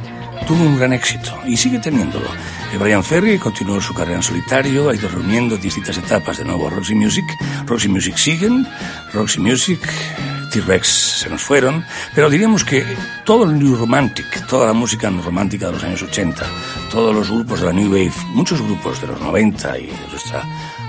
tuvo 0.48 0.64
un 0.64 0.78
gran 0.78 0.94
éxito 0.94 1.38
y 1.46 1.58
sigue 1.58 1.78
teniéndolo. 1.78 2.30
Brian 2.76 3.03
Ferry 3.03 3.39
continuó 3.39 3.82
su 3.82 3.93
carrera 3.93 4.18
en 4.18 4.24
solitario, 4.24 4.89
ha 4.89 4.95
ido 4.95 5.09
reuniendo 5.09 5.57
distintas 5.57 5.97
etapas 5.97 6.38
de 6.38 6.45
nuevo 6.45 6.70
Roxy 6.70 6.93
Music. 6.93 7.26
Roxy 7.65 7.88
Music 7.88 8.15
siguen, 8.18 8.68
Roxy 9.13 9.39
Music, 9.39 9.80
T-Rex 10.51 10.88
se 10.88 11.30
nos 11.30 11.41
fueron, 11.41 11.84
pero 12.13 12.30
diríamos 12.30 12.63
que 12.63 12.86
todo 13.26 13.45
el 13.45 13.57
New 13.57 13.76
Romantic, 13.76 14.45
toda 14.47 14.68
la 14.68 14.74
música 14.74 15.09
romántica 15.09 15.68
de 15.68 15.72
los 15.74 15.84
años 15.84 16.03
80, 16.03 16.45
todos 16.91 17.15
los 17.15 17.32
grupos 17.32 17.61
de 17.61 17.65
la 17.65 17.74
New 17.74 17.89
Wave, 17.91 18.13
muchos 18.34 18.61
grupos 18.61 19.01
de 19.01 19.07
los 19.07 19.20
90 19.20 19.80
y 19.80 19.88
de, 19.88 20.07
nuestra, 20.11 20.43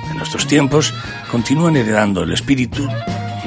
de 0.09 0.15
nuestros 0.15 0.47
tiempos, 0.47 0.93
continúan 1.31 1.77
heredando 1.77 2.23
el 2.23 2.33
espíritu 2.33 2.87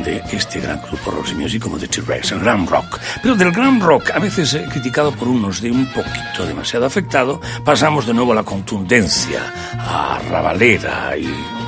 de 0.04 0.24
este 0.32 0.60
gran 0.60 0.82
grupo 0.82 1.12
Roxy 1.12 1.36
Music 1.36 1.62
como 1.62 1.78
de 1.78 1.88
T-Rex, 1.88 2.32
el 2.32 2.40
Grand 2.40 2.68
Rock. 2.70 3.00
Pero 3.22 3.36
del 3.36 3.52
Grand 3.52 3.82
Rock, 3.82 4.12
a 4.14 4.20
veces 4.20 4.54
eh, 4.54 4.66
criticado 4.70 5.12
por 5.12 5.28
unos 5.28 5.62
de 5.62 5.72
un 5.72 5.86
poquito 5.92 6.46
demasiado 6.46 6.86
afectado, 6.86 7.40
pasamos 7.64 8.06
de 8.06 8.14
nuevo 8.14 8.32
a 8.32 8.36
la 8.36 8.44
contundencia, 8.44 9.42
a 9.74 10.20
rabalera 10.30 11.18
y 11.18 11.61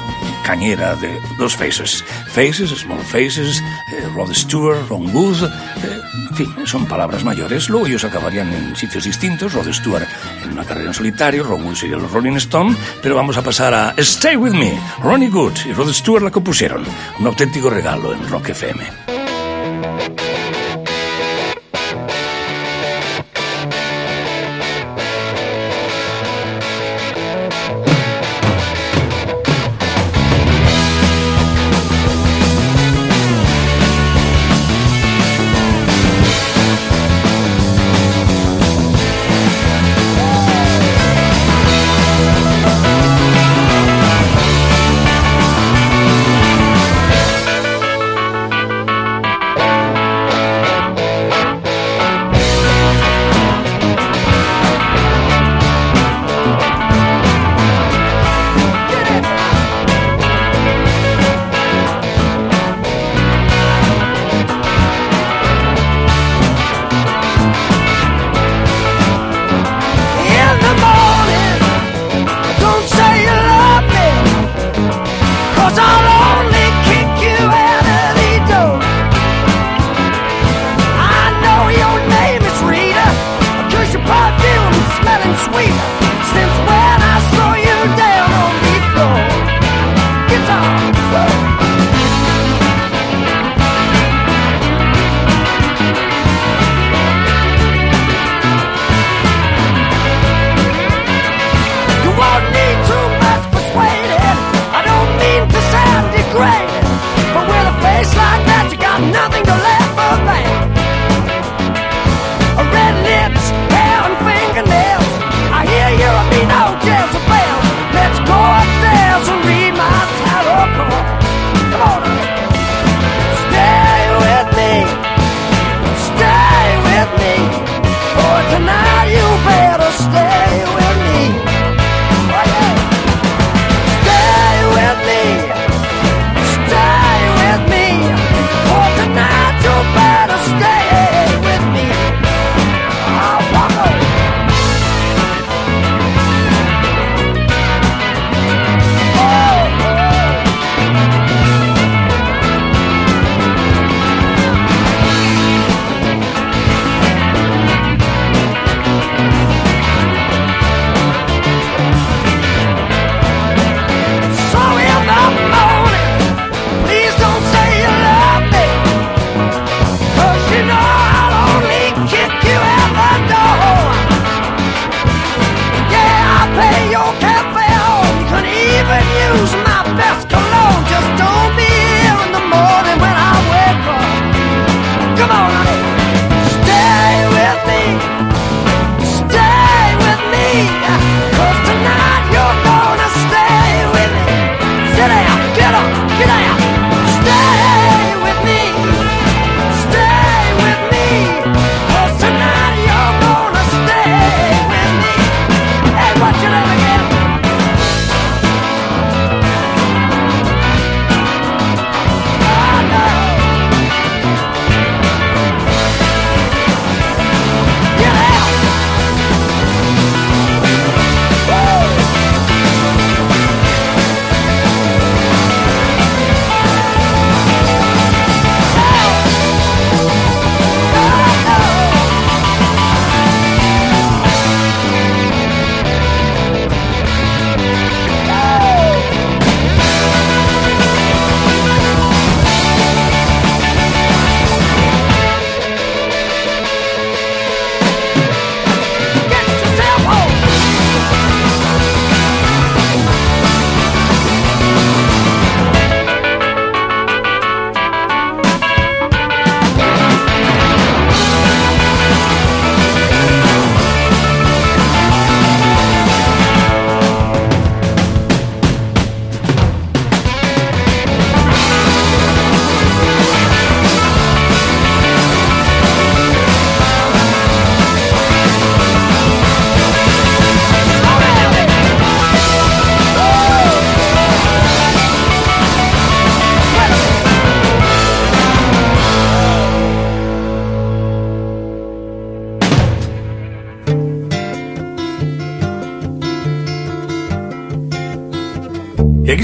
cañera 0.44 0.96
de 0.96 1.20
los 1.38 1.56
Faces. 1.56 2.04
Faces, 2.28 2.70
Small 2.70 3.00
Faces, 3.00 3.62
eh, 3.92 4.08
Rod 4.14 4.34
Stewart, 4.34 4.88
Ron 4.90 5.14
Wood, 5.16 5.44
eh, 5.44 6.02
en 6.30 6.36
fin, 6.36 6.56
son 6.66 6.86
palabras 6.86 7.24
mayores. 7.24 7.70
Luego 7.70 7.88
ellos 7.88 8.04
acabarían 8.04 8.54
en 8.54 8.76
sitios 8.76 9.06
distintos, 9.06 9.54
Rod 9.54 9.72
Stewart 9.72 10.06
en 10.44 10.52
una 10.52 10.66
carrera 10.66 10.88
en 10.88 10.94
solitario, 10.94 11.44
Ron 11.44 11.64
Wood 11.64 11.76
sería 11.76 11.98
los 11.98 12.12
Rolling 12.12 12.36
Stone, 12.38 12.76
pero 13.02 13.16
vamos 13.16 13.38
a 13.38 13.42
pasar 13.42 13.74
a 13.74 13.94
Stay 13.98 14.36
With 14.36 14.54
Me. 14.54 14.80
Ronnie 15.02 15.30
Good 15.30 15.54
y 15.66 15.74
Rod 15.74 15.92
Stewart 15.94 16.24
la 16.24 16.32
compusieron. 16.32 16.84
Un 17.20 17.28
auténtico 17.28 17.70
regalo 17.70 18.14
en 18.14 18.28
Rock 18.30 18.50
FM. 18.50 19.23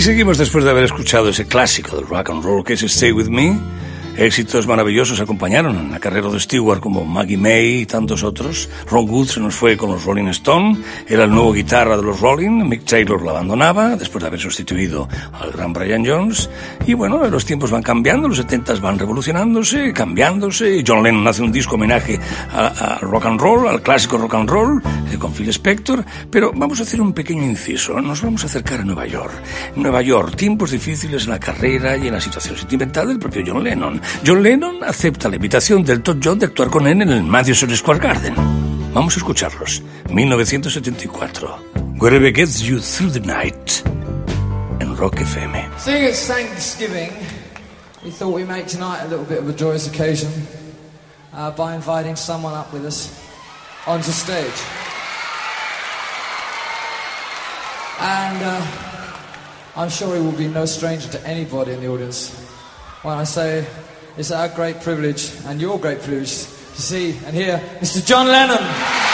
Seguimos 0.10 0.40
después 0.40 0.64
de 0.64 0.72
haber 0.72 0.86
escuchado 0.86 1.30
ese 1.30 1.46
clásico 1.46 1.96
del 1.96 2.08
rock 2.08 2.32
and 2.32 2.44
roll 2.44 2.64
que 2.64 2.74
es 2.74 2.82
Stay 2.82 3.12
With 3.12 3.28
Me 3.28 3.60
Éxitos 4.20 4.68
maravillosos 4.68 5.22
acompañaron 5.22 5.78
en 5.78 5.92
la 5.92 6.00
carrera 6.02 6.28
de 6.28 6.42
Stewart 6.42 6.82
como 6.82 7.06
Maggie 7.06 7.38
May 7.38 7.82
y 7.82 7.86
tantos 7.86 8.22
otros. 8.22 8.68
Ron 8.92 9.10
Wood 9.10 9.28
se 9.28 9.40
nos 9.40 9.56
fue 9.56 9.78
con 9.78 9.92
los 9.92 10.04
Rolling 10.04 10.28
Stone, 10.28 10.78
era 11.08 11.24
el 11.24 11.32
nuevo 11.32 11.54
guitarra 11.54 11.96
de 11.96 12.04
los 12.04 12.20
Rolling, 12.20 12.68
Mick 12.68 12.84
Taylor 12.84 13.24
la 13.24 13.32
abandonaba 13.32 13.96
después 13.96 14.22
de 14.22 14.28
haber 14.28 14.42
sustituido 14.42 15.08
al 15.32 15.52
gran 15.52 15.72
Brian 15.72 16.06
Jones. 16.06 16.50
Y 16.86 16.96
bueno, 16.96 17.26
los 17.30 17.46
tiempos 17.46 17.72
van 17.72 17.82
cambiando, 17.82 18.28
los 18.28 18.36
70 18.36 18.74
van 18.82 19.00
revolucionándose, 19.00 19.94
cambiándose. 19.94 20.84
John 20.86 21.02
Lennon 21.02 21.26
hace 21.26 21.42
un 21.42 21.54
disco 21.54 21.76
homenaje 21.76 22.20
al 22.52 23.00
rock 23.00 23.26
and 23.26 23.40
roll, 23.40 23.70
al 23.70 23.82
clásico 23.82 24.18
rock 24.18 24.36
and 24.36 24.50
roll, 24.50 24.84
con 25.20 25.34
Phil 25.34 25.50
Spector. 25.50 26.04
Pero 26.32 26.52
vamos 26.56 26.80
a 26.80 26.84
hacer 26.84 27.02
un 27.02 27.14
pequeño 27.14 27.44
inciso, 27.44 28.00
nos 28.02 28.22
vamos 28.22 28.44
a 28.44 28.48
acercar 28.48 28.80
a 28.80 28.84
Nueva 28.84 29.06
York. 29.06 29.34
Nueva 29.76 30.02
York, 30.02 30.36
tiempos 30.36 30.72
difíciles 30.72 31.26
en 31.26 31.30
la 31.32 31.40
carrera 31.40 31.98
y 31.98 32.08
en 32.08 32.14
la 32.14 32.22
situación 32.22 32.58
sentimental 32.58 33.10
del 33.10 33.20
propio 33.20 33.44
John 33.46 33.64
Lennon. 33.64 34.02
John 34.26 34.42
Lennon 34.42 34.84
acepta 34.84 35.30
la 35.30 35.36
invitación 35.36 35.84
del 35.84 36.02
Todd 36.02 36.18
John 36.24 36.40
de 36.40 36.48
actuar 36.48 36.70
con 36.70 36.88
él 36.88 37.02
en 37.02 37.10
el 37.10 37.24
Madison 37.24 37.76
Square 37.76 38.00
Garden. 38.00 38.34
Vamos 38.94 39.16
a 39.16 39.20
escucharlos. 39.20 39.84
1974. 40.10 41.60
Wherever 42.00 42.32
Gets 42.32 42.62
You 42.62 42.80
Through 42.80 43.12
the 43.12 43.20
Night. 43.20 43.84
En 44.80 44.96
Rock 44.96 45.20
FM. 45.20 45.70
Seeing 45.78 46.06
it's 46.06 46.26
Thanksgiving, 46.26 47.12
we 48.04 48.10
thought 48.10 48.34
we'd 48.34 48.48
make 48.48 48.68
tonight 48.68 49.02
a 49.04 49.08
little 49.08 49.26
bit 49.26 49.40
of 49.40 49.50
a 49.50 49.54
joyous 49.54 49.88
occasion 49.88 50.32
uh, 51.34 51.52
by 51.52 51.76
inviting 51.76 52.16
someone 52.16 52.54
up 52.54 52.74
with 52.74 52.86
us 52.86 53.14
onto 53.86 54.12
stage. 54.12 54.79
And 58.02 58.44
uh, 58.44 58.66
I'm 59.76 59.90
sure 59.90 60.16
he 60.16 60.22
will 60.22 60.32
be 60.32 60.48
no 60.48 60.66
stranger 60.66 61.10
to 61.10 61.28
anybody 61.28 61.74
in 61.74 61.82
the 61.82 61.88
audience 61.88 62.34
when 63.02 63.18
I 63.18 63.26
say 63.26 63.66
it's 64.18 64.32
our 64.32 64.48
great 64.50 64.82
privilege 64.82 65.32
and 65.46 65.60
your 65.60 65.80
great 65.80 66.02
privilege 66.02 66.32
to 66.32 66.82
see 66.82 67.18
and 67.26 67.36
hear 67.36 67.58
Mr. 67.82 68.06
John 68.06 68.28
Lennon. 68.28 69.09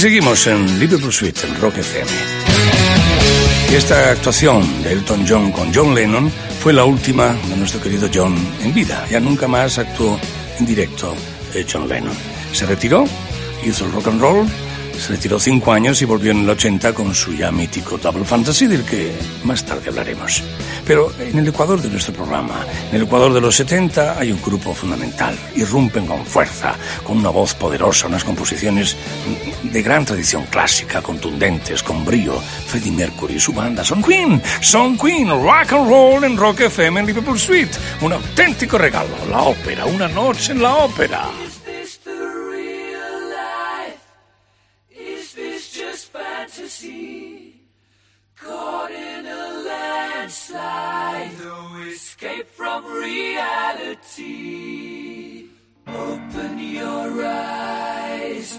Seguimos 0.00 0.46
en 0.46 0.80
Liverpool 0.80 1.12
Suite, 1.12 1.46
en 1.46 1.60
Rock 1.60 1.76
FM. 1.76 2.10
que 3.68 3.76
esta 3.76 4.12
actuación 4.12 4.82
de 4.82 4.92
Elton 4.92 5.26
John 5.28 5.52
con 5.52 5.74
John 5.74 5.94
Lennon 5.94 6.32
fue 6.60 6.72
la 6.72 6.84
última 6.84 7.36
de 7.50 7.56
nuestro 7.58 7.82
querido 7.82 8.08
John 8.12 8.34
en 8.62 8.72
vida. 8.72 9.06
Ya 9.10 9.20
nunca 9.20 9.46
más 9.46 9.76
actuó 9.76 10.18
en 10.58 10.64
directo 10.64 11.14
eh, 11.52 11.66
John 11.70 11.86
Lennon. 11.86 12.14
Se 12.50 12.64
retiró, 12.64 13.04
hizo 13.62 13.84
el 13.84 13.92
rock 13.92 14.08
and 14.08 14.22
roll 14.22 14.46
se 15.00 15.12
retiró 15.14 15.40
cinco 15.40 15.72
años 15.72 16.02
y 16.02 16.04
volvió 16.04 16.30
en 16.30 16.40
el 16.40 16.50
80 16.50 16.92
con 16.92 17.14
su 17.14 17.32
ya 17.32 17.50
mítico 17.50 17.96
Double 17.96 18.24
Fantasy, 18.24 18.66
del 18.66 18.84
que 18.84 19.10
más 19.44 19.64
tarde 19.64 19.88
hablaremos. 19.88 20.42
Pero 20.86 21.10
en 21.18 21.38
el 21.38 21.48
Ecuador 21.48 21.80
de 21.80 21.88
nuestro 21.88 22.12
programa, 22.12 22.66
en 22.90 22.96
el 22.96 23.02
Ecuador 23.04 23.32
de 23.32 23.40
los 23.40 23.56
70, 23.56 24.18
hay 24.18 24.30
un 24.30 24.42
grupo 24.42 24.74
fundamental. 24.74 25.34
Irrumpen 25.56 26.06
con 26.06 26.26
fuerza, 26.26 26.74
con 27.02 27.16
una 27.16 27.30
voz 27.30 27.54
poderosa, 27.54 28.08
unas 28.08 28.24
composiciones 28.24 28.94
de 29.72 29.82
gran 29.82 30.04
tradición 30.04 30.44
clásica, 30.46 31.02
contundentes, 31.02 31.82
con 31.82 32.04
brío. 32.04 32.38
Freddie 32.66 32.92
Mercury 32.92 33.34
y 33.34 33.40
su 33.40 33.52
banda 33.52 33.84
son 33.84 34.02
Queen, 34.02 34.42
son 34.60 34.98
Queen, 34.98 35.28
rock 35.28 35.72
and 35.72 35.88
roll 35.88 36.24
en 36.24 36.36
Rock 36.36 36.60
FM 36.60 37.00
en 37.00 37.06
Liverpool 37.06 37.38
Suite. 37.38 37.76
Un 38.00 38.12
auténtico 38.12 38.78
regalo, 38.78 39.08
la 39.28 39.42
ópera, 39.42 39.86
una 39.86 40.08
noche 40.08 40.52
en 40.52 40.62
la 40.62 40.76
ópera. 40.76 41.28
Caught 48.42 48.90
in 48.90 49.26
a 49.26 49.46
landslide, 49.66 51.32
no 51.44 51.82
escape 51.92 52.48
from 52.48 52.84
reality. 52.86 54.30
Open 55.86 56.58
your 56.58 57.22
eyes, 57.22 58.58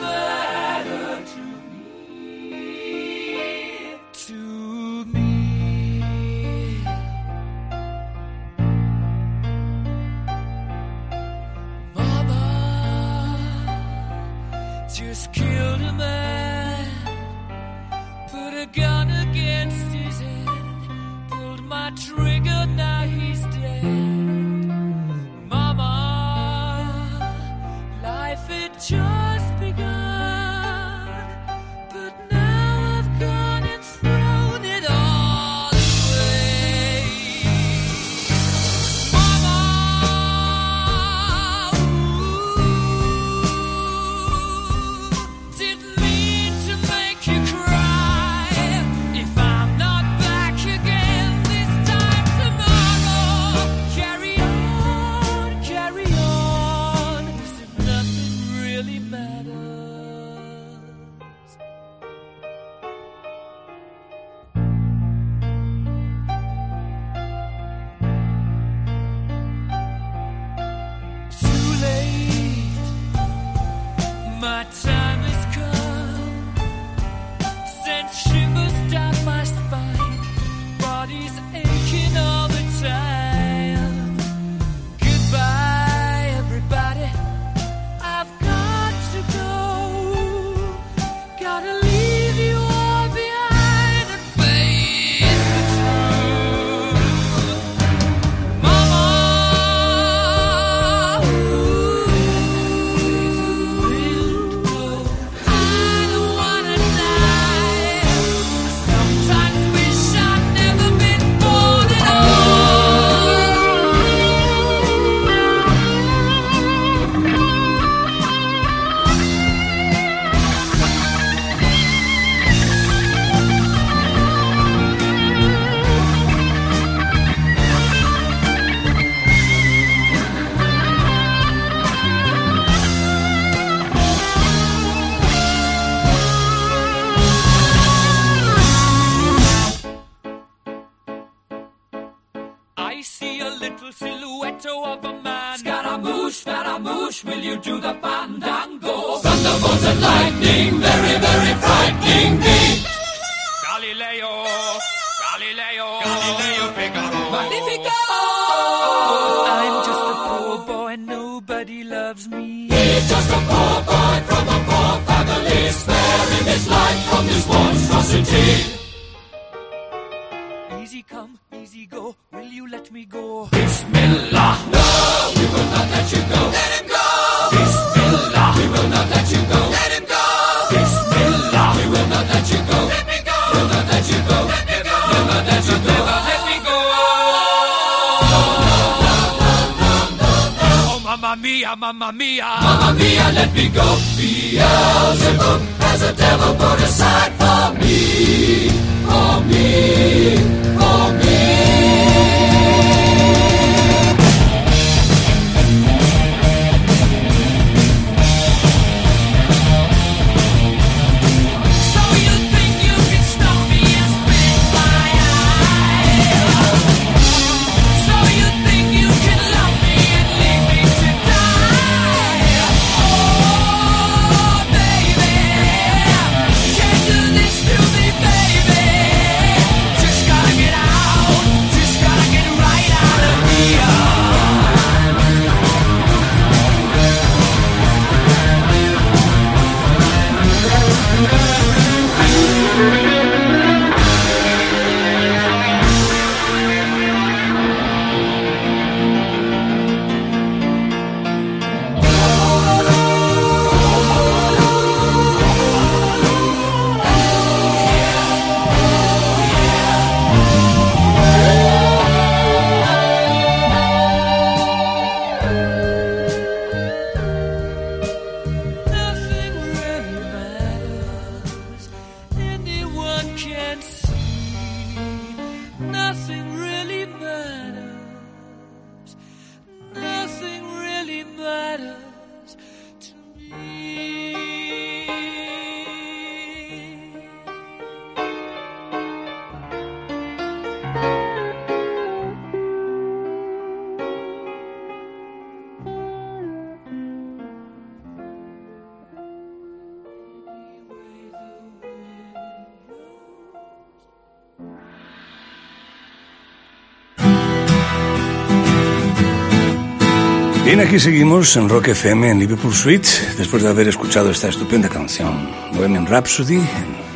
Aquí 310.81 310.99
seguimos 310.99 311.55
en 311.57 311.69
Rock 311.69 311.89
FM 311.89 312.31
en 312.31 312.39
Liverpool 312.39 312.73
Suite, 312.73 313.07
después 313.37 313.61
de 313.61 313.69
haber 313.69 313.87
escuchado 313.87 314.31
esta 314.31 314.49
estupenda 314.49 314.89
canción, 314.89 315.47
Bohemian 315.73 316.07
Rhapsody, 316.07 316.59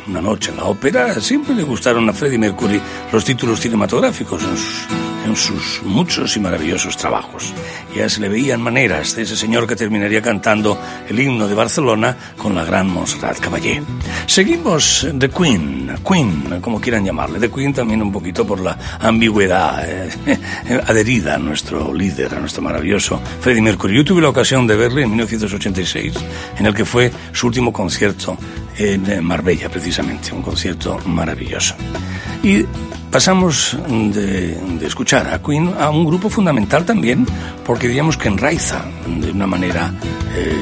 una 0.08 0.20
noche 0.20 0.50
en 0.50 0.56
la 0.56 0.64
ópera. 0.64 1.14
Siempre 1.20 1.54
le 1.54 1.62
gustaron 1.62 2.08
a 2.08 2.12
Freddie 2.12 2.38
Mercury 2.38 2.80
los 3.12 3.24
títulos 3.24 3.60
cinematográficos 3.60 4.42
en 5.26 5.36
sus, 5.36 5.82
muchos 5.84 6.36
y 6.36 6.40
maravillosos 6.40 6.96
trabajos. 6.96 7.52
Ya 7.94 8.08
se 8.08 8.20
le 8.20 8.28
veían 8.28 8.60
maneras 8.60 9.16
de 9.16 9.22
ese 9.22 9.36
señor 9.36 9.66
que 9.66 9.74
terminaría 9.74 10.22
cantando 10.22 10.78
el 11.08 11.18
himno 11.18 11.48
de 11.48 11.54
Barcelona 11.54 12.16
con 12.36 12.54
la 12.54 12.64
gran 12.64 12.88
Montserrat 12.88 13.40
Caballé. 13.40 13.82
Seguimos 14.26 15.06
The 15.18 15.28
Queen, 15.30 15.94
Queen, 16.06 16.60
como 16.60 16.80
quieran 16.80 17.04
llamarle. 17.04 17.40
The 17.40 17.50
Queen 17.50 17.72
también 17.72 18.02
un 18.02 18.12
poquito 18.12 18.46
por 18.46 18.60
la 18.60 18.78
ambigüedad 19.00 19.84
eh, 19.84 20.10
adherida 20.86 21.34
a 21.34 21.38
nuestro 21.38 21.92
líder, 21.92 22.34
a 22.34 22.40
nuestro 22.40 22.62
maravilloso 22.62 23.20
Freddie 23.40 23.62
Mercury. 23.62 23.96
Yo 23.96 24.04
tuve 24.04 24.22
la 24.22 24.28
ocasión 24.28 24.66
de 24.66 24.76
verle 24.76 25.02
en 25.02 25.10
1986, 25.10 26.14
en 26.58 26.66
el 26.66 26.74
que 26.74 26.84
fue 26.84 27.10
su 27.32 27.46
último 27.48 27.72
concierto 27.72 28.36
en 28.78 29.24
Marbella, 29.24 29.68
precisamente, 29.68 30.32
un 30.32 30.42
concierto 30.42 30.98
maravilloso. 31.06 31.74
Y 32.42 32.64
pasamos 33.10 33.76
de, 33.88 34.86
escuchar 34.86 35.32
a 35.32 35.42
Queen 35.42 35.72
a 35.78 35.90
un 35.90 36.04
grupo 36.04 36.28
fundamental 36.28 36.84
también, 36.84 37.26
porque 37.64 37.88
diríamos 37.88 38.16
que 38.16 38.28
enraiza 38.28 38.84
de 39.06 39.30
una 39.30 39.46
manera 39.46 39.92
eh, 40.34 40.54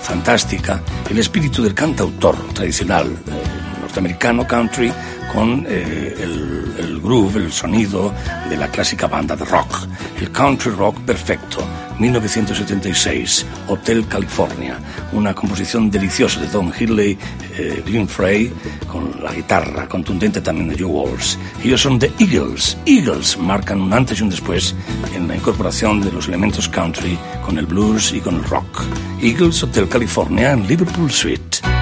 fantástica 0.00 0.82
el 1.08 1.18
espíritu 1.18 1.62
del 1.62 1.74
cantautor 1.74 2.36
tradicional 2.52 3.06
eh, 3.06 3.80
norteamericano 3.80 4.46
country 4.46 4.92
con 5.32 5.64
eh, 5.68 6.14
el, 6.20 6.74
el 6.78 7.00
groove, 7.00 7.36
el 7.36 7.52
sonido 7.52 8.12
de 8.50 8.56
la 8.56 8.68
clásica 8.68 9.06
banda 9.06 9.36
de 9.36 9.44
rock, 9.44 9.86
el 10.20 10.30
country 10.30 10.72
rock 10.72 10.98
perfecto 11.00 11.64
1976, 11.98 13.46
Hotel 13.68 14.06
California, 14.06 14.78
una 15.12 15.34
composición 15.34 15.90
deliciosa 15.90 16.40
de 16.40 16.48
Don 16.48 16.72
Hidley 16.72 17.18
eh, 17.56 18.06
Frey, 18.06 18.52
con 18.86 19.22
la 19.22 19.32
guitarra 19.32 19.88
contundente 19.88 20.40
también 20.40 20.68
de 20.68 20.78
Joe 20.78 20.90
Walsh. 20.90 21.36
Ellos 21.62 21.80
son 21.80 21.98
The 21.98 22.12
Eagles. 22.18 22.76
Eagles 22.86 23.38
marcan 23.38 23.80
un 23.80 23.92
antes 23.92 24.20
y 24.20 24.22
un 24.22 24.30
después 24.30 24.74
en 25.14 25.28
la 25.28 25.36
incorporación 25.36 26.00
de 26.00 26.12
los 26.12 26.28
elementos 26.28 26.68
country 26.68 27.18
con 27.44 27.58
el 27.58 27.66
blues 27.66 28.12
y 28.12 28.20
con 28.20 28.36
el 28.36 28.44
rock. 28.44 28.84
Eagles 29.20 29.62
Hotel 29.62 29.88
California 29.88 30.52
en 30.52 30.66
Liverpool 30.66 31.10
Suite. 31.10 31.81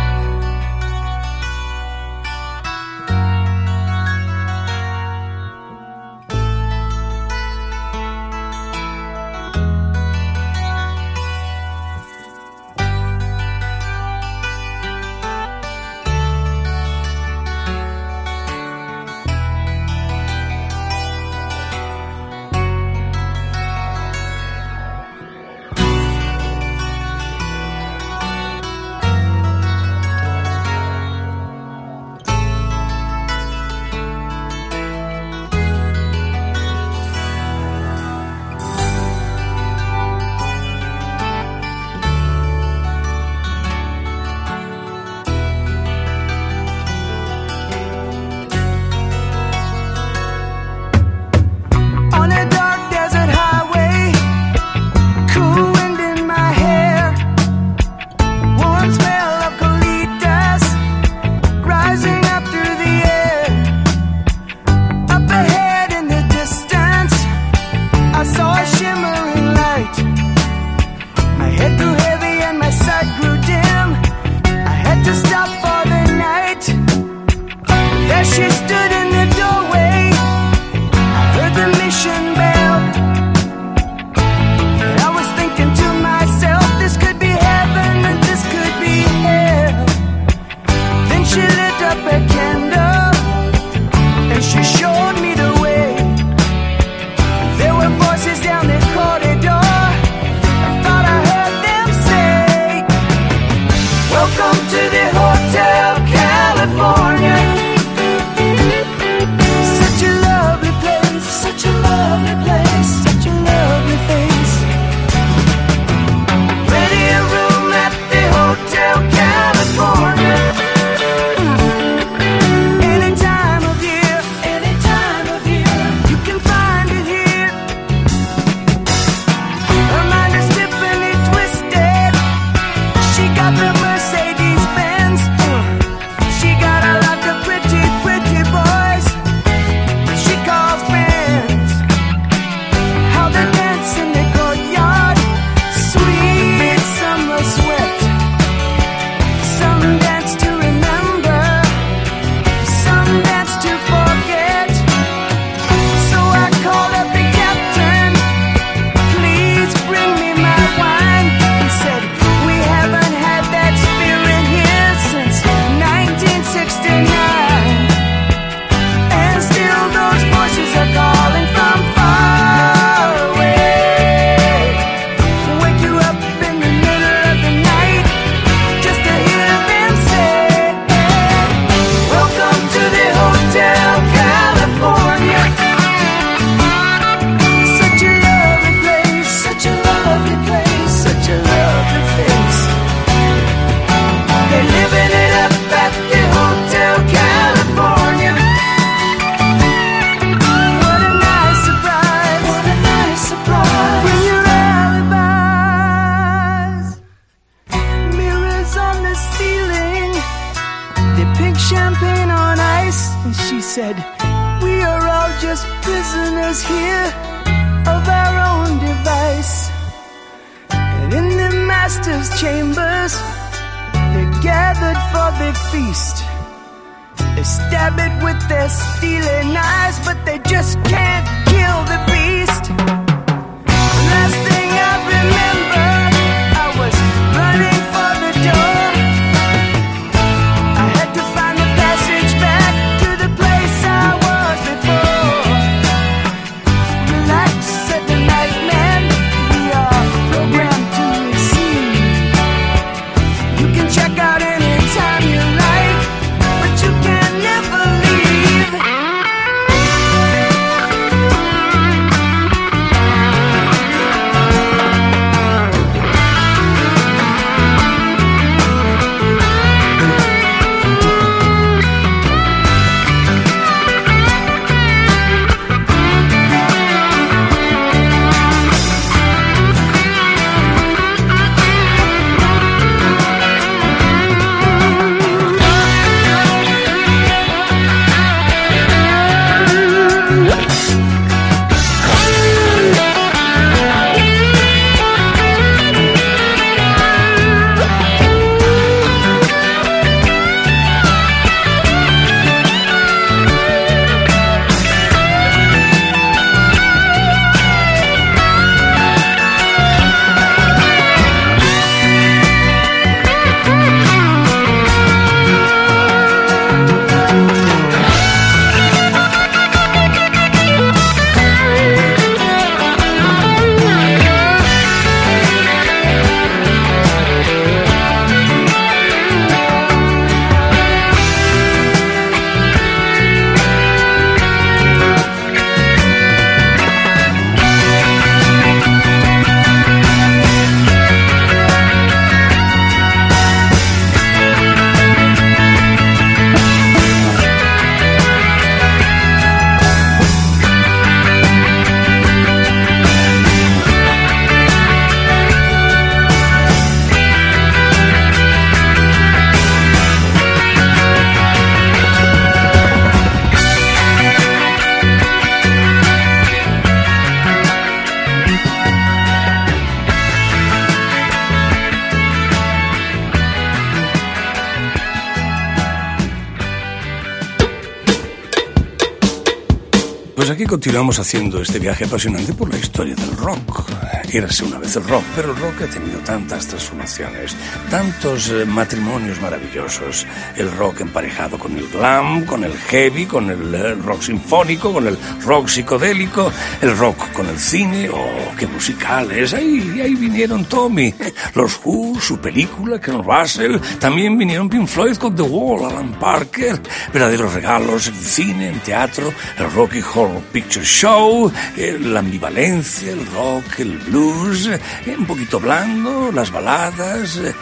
Continuamos 381.00 381.18
haciendo 381.18 381.62
este 381.62 381.78
viaje 381.78 382.04
apasionante 382.04 382.52
por 382.52 382.70
la 382.70 382.78
historia 382.78 383.14
del 383.14 383.34
rock. 383.38 383.90
Érase 384.34 384.64
una 384.64 384.76
vez 384.76 384.94
el 384.96 385.04
rock, 385.04 385.24
pero 385.34 385.52
el 385.52 385.56
rock 385.56 385.80
ha 385.80 385.86
tenido 385.86 386.20
tantas 386.20 386.66
transformaciones, 386.66 387.56
tantos 387.88 388.50
eh, 388.50 388.66
matrimonios 388.66 389.40
maravillosos. 389.40 390.26
El 390.56 390.70
rock 390.76 391.00
emparejado 391.00 391.58
con 391.58 391.74
el 391.78 391.88
glam, 391.88 392.44
con 392.44 392.64
el 392.64 392.76
heavy, 392.76 393.24
con 393.24 393.48
el 393.48 393.74
eh, 393.74 393.94
rock 393.94 394.20
sinfónico, 394.20 394.92
con 394.92 395.06
el 395.06 395.16
rock 395.42 395.68
psicodélico, 395.68 396.52
el 396.82 396.94
rock 396.98 397.32
con 397.32 397.48
el 397.48 397.58
cine, 397.58 398.10
oh, 398.10 398.49
musicales. 398.66 399.54
Ahí, 399.54 400.00
ahí 400.02 400.14
vinieron 400.14 400.64
Tommy, 400.64 401.14
los 401.54 401.80
Who, 401.84 402.20
su 402.20 402.38
película, 402.38 403.00
Ken 403.00 403.22
Russell, 403.22 403.76
también 403.98 404.36
vinieron 404.38 404.68
Pink 404.68 404.86
Floyd 404.86 405.16
con 405.16 405.34
The 405.34 405.42
Wall, 405.42 405.90
Alan 405.90 406.12
Parker, 406.18 406.80
verdaderos 407.12 407.54
regalos 407.54 408.08
en 408.08 408.14
cine, 408.14 408.68
en 408.68 408.80
teatro, 408.80 409.32
el 409.58 409.70
Rocky 409.72 410.00
Horror 410.00 410.42
Picture 410.52 410.84
Show, 410.84 411.52
eh, 411.76 411.98
la 412.00 412.20
ambivalencia, 412.20 413.12
el 413.12 413.24
rock, 413.26 413.80
el 413.80 413.98
blues, 413.98 414.66
eh, 414.66 414.80
un 415.18 415.26
poquito 415.26 415.60
blando, 415.60 416.30
las 416.32 416.50
baladas. 416.50 417.36
eh, 417.38 417.54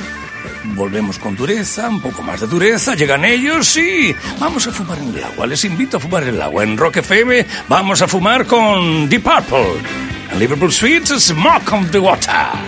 Volvemos 0.74 1.18
con 1.18 1.34
dureza, 1.34 1.88
un 1.88 2.00
poco 2.00 2.22
más 2.22 2.40
de 2.40 2.46
dureza, 2.46 2.94
llegan 2.94 3.24
ellos, 3.24 3.66
sí. 3.66 4.14
Vamos 4.38 4.66
a 4.66 4.72
fumar 4.72 4.98
en 4.98 5.14
el 5.16 5.24
agua, 5.24 5.46
les 5.46 5.64
invito 5.64 5.96
a 5.96 6.00
fumar 6.00 6.22
en 6.24 6.30
el 6.30 6.42
agua. 6.42 6.62
En 6.62 6.76
Rock 6.76 6.98
FM 6.98 7.44
vamos 7.68 8.02
a 8.02 8.08
fumar 8.08 8.46
con 8.46 9.08
Deep 9.08 9.22
Purple. 9.22 10.07
En 10.38 10.44
Liverpool 10.44 10.70
Sweets, 10.70 11.10
Smoke 11.24 11.72
on 11.72 11.90
the 11.90 12.00
Water. 12.00 12.67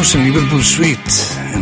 Estamos 0.00 0.14
en 0.14 0.32
Liverpool 0.32 0.64
Suite, 0.64 1.10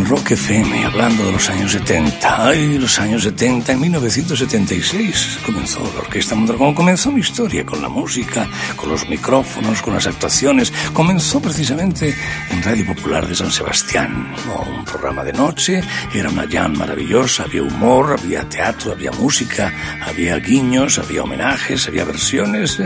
Rock 0.09 0.31
FM, 0.31 0.87
hablando 0.87 1.23
de 1.23 1.33
los 1.33 1.51
años 1.51 1.73
70. 1.73 2.47
Ay, 2.47 2.79
los 2.79 2.99
años 2.99 3.25
70, 3.25 3.73
en 3.73 3.81
1976 3.81 5.41
comenzó 5.45 5.81
la 5.81 6.01
Orquesta 6.01 6.35
Mondragón, 6.35 6.75
comenzó 6.75 7.13
mi 7.13 7.21
historia 7.21 7.67
con 7.67 7.83
la 7.83 7.91
música, 7.91 8.49
con 8.75 8.89
los 8.89 9.07
micrófonos, 9.07 9.83
con 9.83 9.93
las 9.93 10.07
actuaciones. 10.07 10.73
Comenzó 10.95 11.43
precisamente 11.43 12.17
en 12.51 12.63
Radio 12.63 12.87
Popular 12.87 13.29
de 13.29 13.35
San 13.35 13.51
Sebastián, 13.51 14.33
un 14.79 14.85
programa 14.87 15.25
de 15.25 15.35
noche, 15.35 15.83
era 16.15 16.31
una 16.31 16.49
jam 16.49 16.75
maravillosa, 16.75 17.43
había 17.43 17.63
humor, 17.63 18.17
había 18.19 18.49
teatro, 18.49 18.93
había 18.93 19.13
música, 19.13 19.71
había 20.07 20.37
guiños, 20.37 20.99
había 20.99 21.23
homenajes, 21.23 21.87
había 21.87 22.05
versiones. 22.05 22.81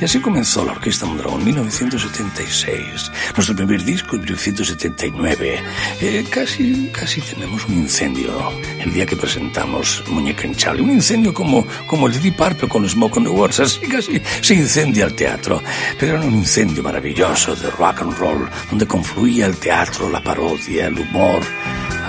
Y 0.00 0.04
así 0.04 0.20
comenzó 0.20 0.64
la 0.64 0.72
Orquesta 0.72 1.06
Mondragón 1.06 1.40
en 1.40 1.46
1976. 1.46 3.10
Nuestro 3.34 3.56
primer 3.56 3.82
disco 3.82 4.14
en 4.14 4.22
1979. 4.22 5.62
Eh, 6.00 6.24
casi, 6.30 6.67
casi 6.92 7.20
tenemos 7.20 7.66
un 7.66 7.74
incendio 7.74 8.52
el 8.80 8.92
día 8.92 9.06
que 9.06 9.16
presentamos 9.16 10.02
Muñeca 10.08 10.46
Hinchable. 10.46 10.82
Un 10.82 10.90
incendio 10.90 11.32
como, 11.32 11.66
como 11.86 12.06
el 12.06 12.12
de 12.12 12.20
Deep 12.20 12.36
Purple 12.36 12.68
con 12.68 12.88
Smoke 12.88 13.16
on 13.18 13.24
the 13.24 13.30
Waters. 13.30 13.60
Así 13.60 13.86
casi 13.86 14.20
se 14.40 14.54
incendia 14.54 15.04
el 15.04 15.14
teatro. 15.14 15.62
Pero 15.98 16.16
era 16.16 16.26
un 16.26 16.34
incendio 16.34 16.82
maravilloso 16.82 17.54
de 17.56 17.70
rock 17.70 18.02
and 18.02 18.18
roll, 18.18 18.48
donde 18.70 18.86
confluía 18.86 19.46
el 19.46 19.56
teatro, 19.56 20.10
la 20.10 20.22
parodia, 20.22 20.86
el 20.86 20.98
humor. 20.98 21.40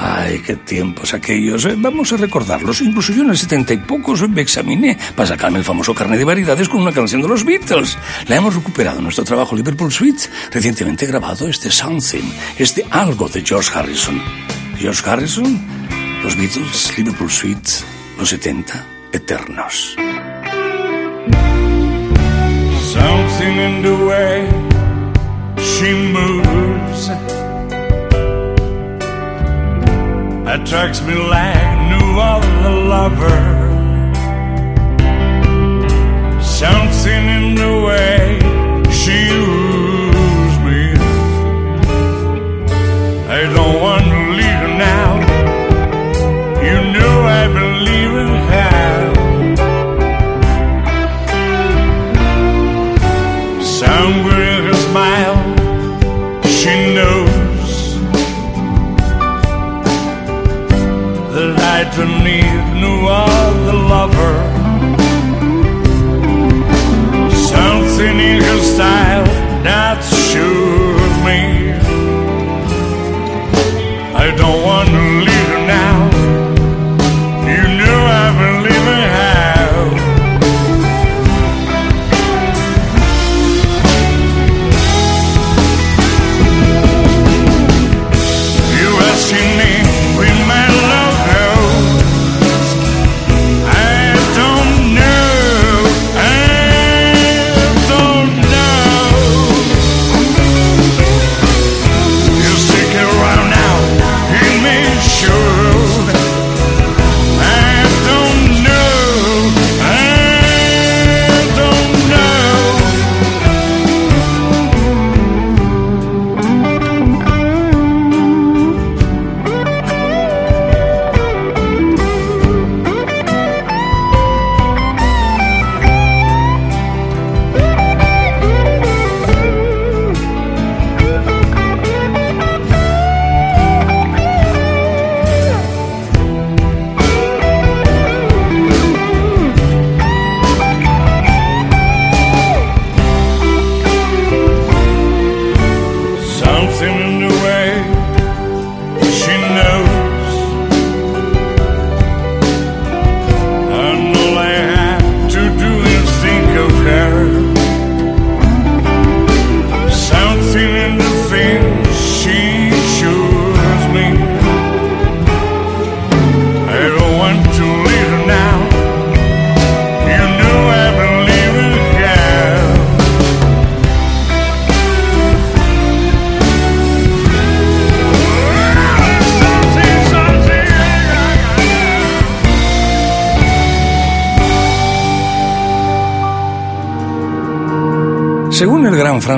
Ay, 0.02 0.40
qué 0.40 0.56
tiempos 0.56 1.14
aquellos. 1.14 1.66
Eh, 1.66 1.76
vamos 1.78 2.14
a 2.14 2.18
recordarlos. 2.18 2.80
Incluso 2.80 3.12
yo 3.12 3.24
en 3.24 3.32
el 3.32 3.38
setenta 3.38 3.74
y 3.74 3.78
pocos 3.78 4.28
me 4.30 4.42
examiné 4.42 4.98
para 5.14 5.28
sacarme 5.28 5.58
el 5.58 5.66
famoso 5.66 5.94
carne 5.94 6.18
de 6.18 6.24
variedades 6.24 6.70
con 6.70 6.82
una 6.82 6.94
canción 6.94 7.22
de 7.22 7.28
los 7.28 7.44
Beatles. 7.44 7.98
La 8.28 8.38
hemos 8.38 8.56
recuperado 8.56 9.00
en 9.00 9.04
nuestro 9.04 9.26
trabajo 9.26 9.58
Liverpool 9.58 9.92
Suite, 9.92 10.24
recientemente 10.54 11.06
grabado 11.06 11.50
este 11.50 11.70
Something, 11.70 12.24
este 12.58 12.86
algo 12.92 13.28
de 13.28 13.44
George 13.44 13.78
Harrison. 13.78 14.22
George 14.78 15.04
Harrison, 15.06 15.60
los 16.24 16.38
Beatles, 16.38 16.98
Liverpool 16.98 17.30
Suite, 17.30 17.70
los 18.18 18.30
70, 18.30 18.86
eternos. 19.12 19.98
Something 22.94 23.58
in 23.58 23.82
the 23.82 24.06
way 24.06 24.48
she 25.58 25.94
moves 25.94 27.39
attracts 30.50 31.02
me 31.04 31.14
like 31.14 31.78
no 31.94 32.20
other 32.20 32.72
lover. 32.94 33.40
Something 36.42 37.24
in 37.38 37.56
the 37.56 37.74
way 37.86 38.49
that 61.80 61.94
I 61.94 61.98
don't 61.98 62.24
need 62.24 62.60
no 62.82 62.94
other 63.08 63.78
lover. 63.94 64.36
Something 67.54 68.20
in 68.20 68.42
her 68.42 68.62
style 68.74 69.26
that 69.64 70.00
shows 70.32 71.14
me 71.28 71.42
I 74.14 74.36
don't 74.36 74.62
want 74.64 74.90
to 74.90 75.02
leave 75.26 75.29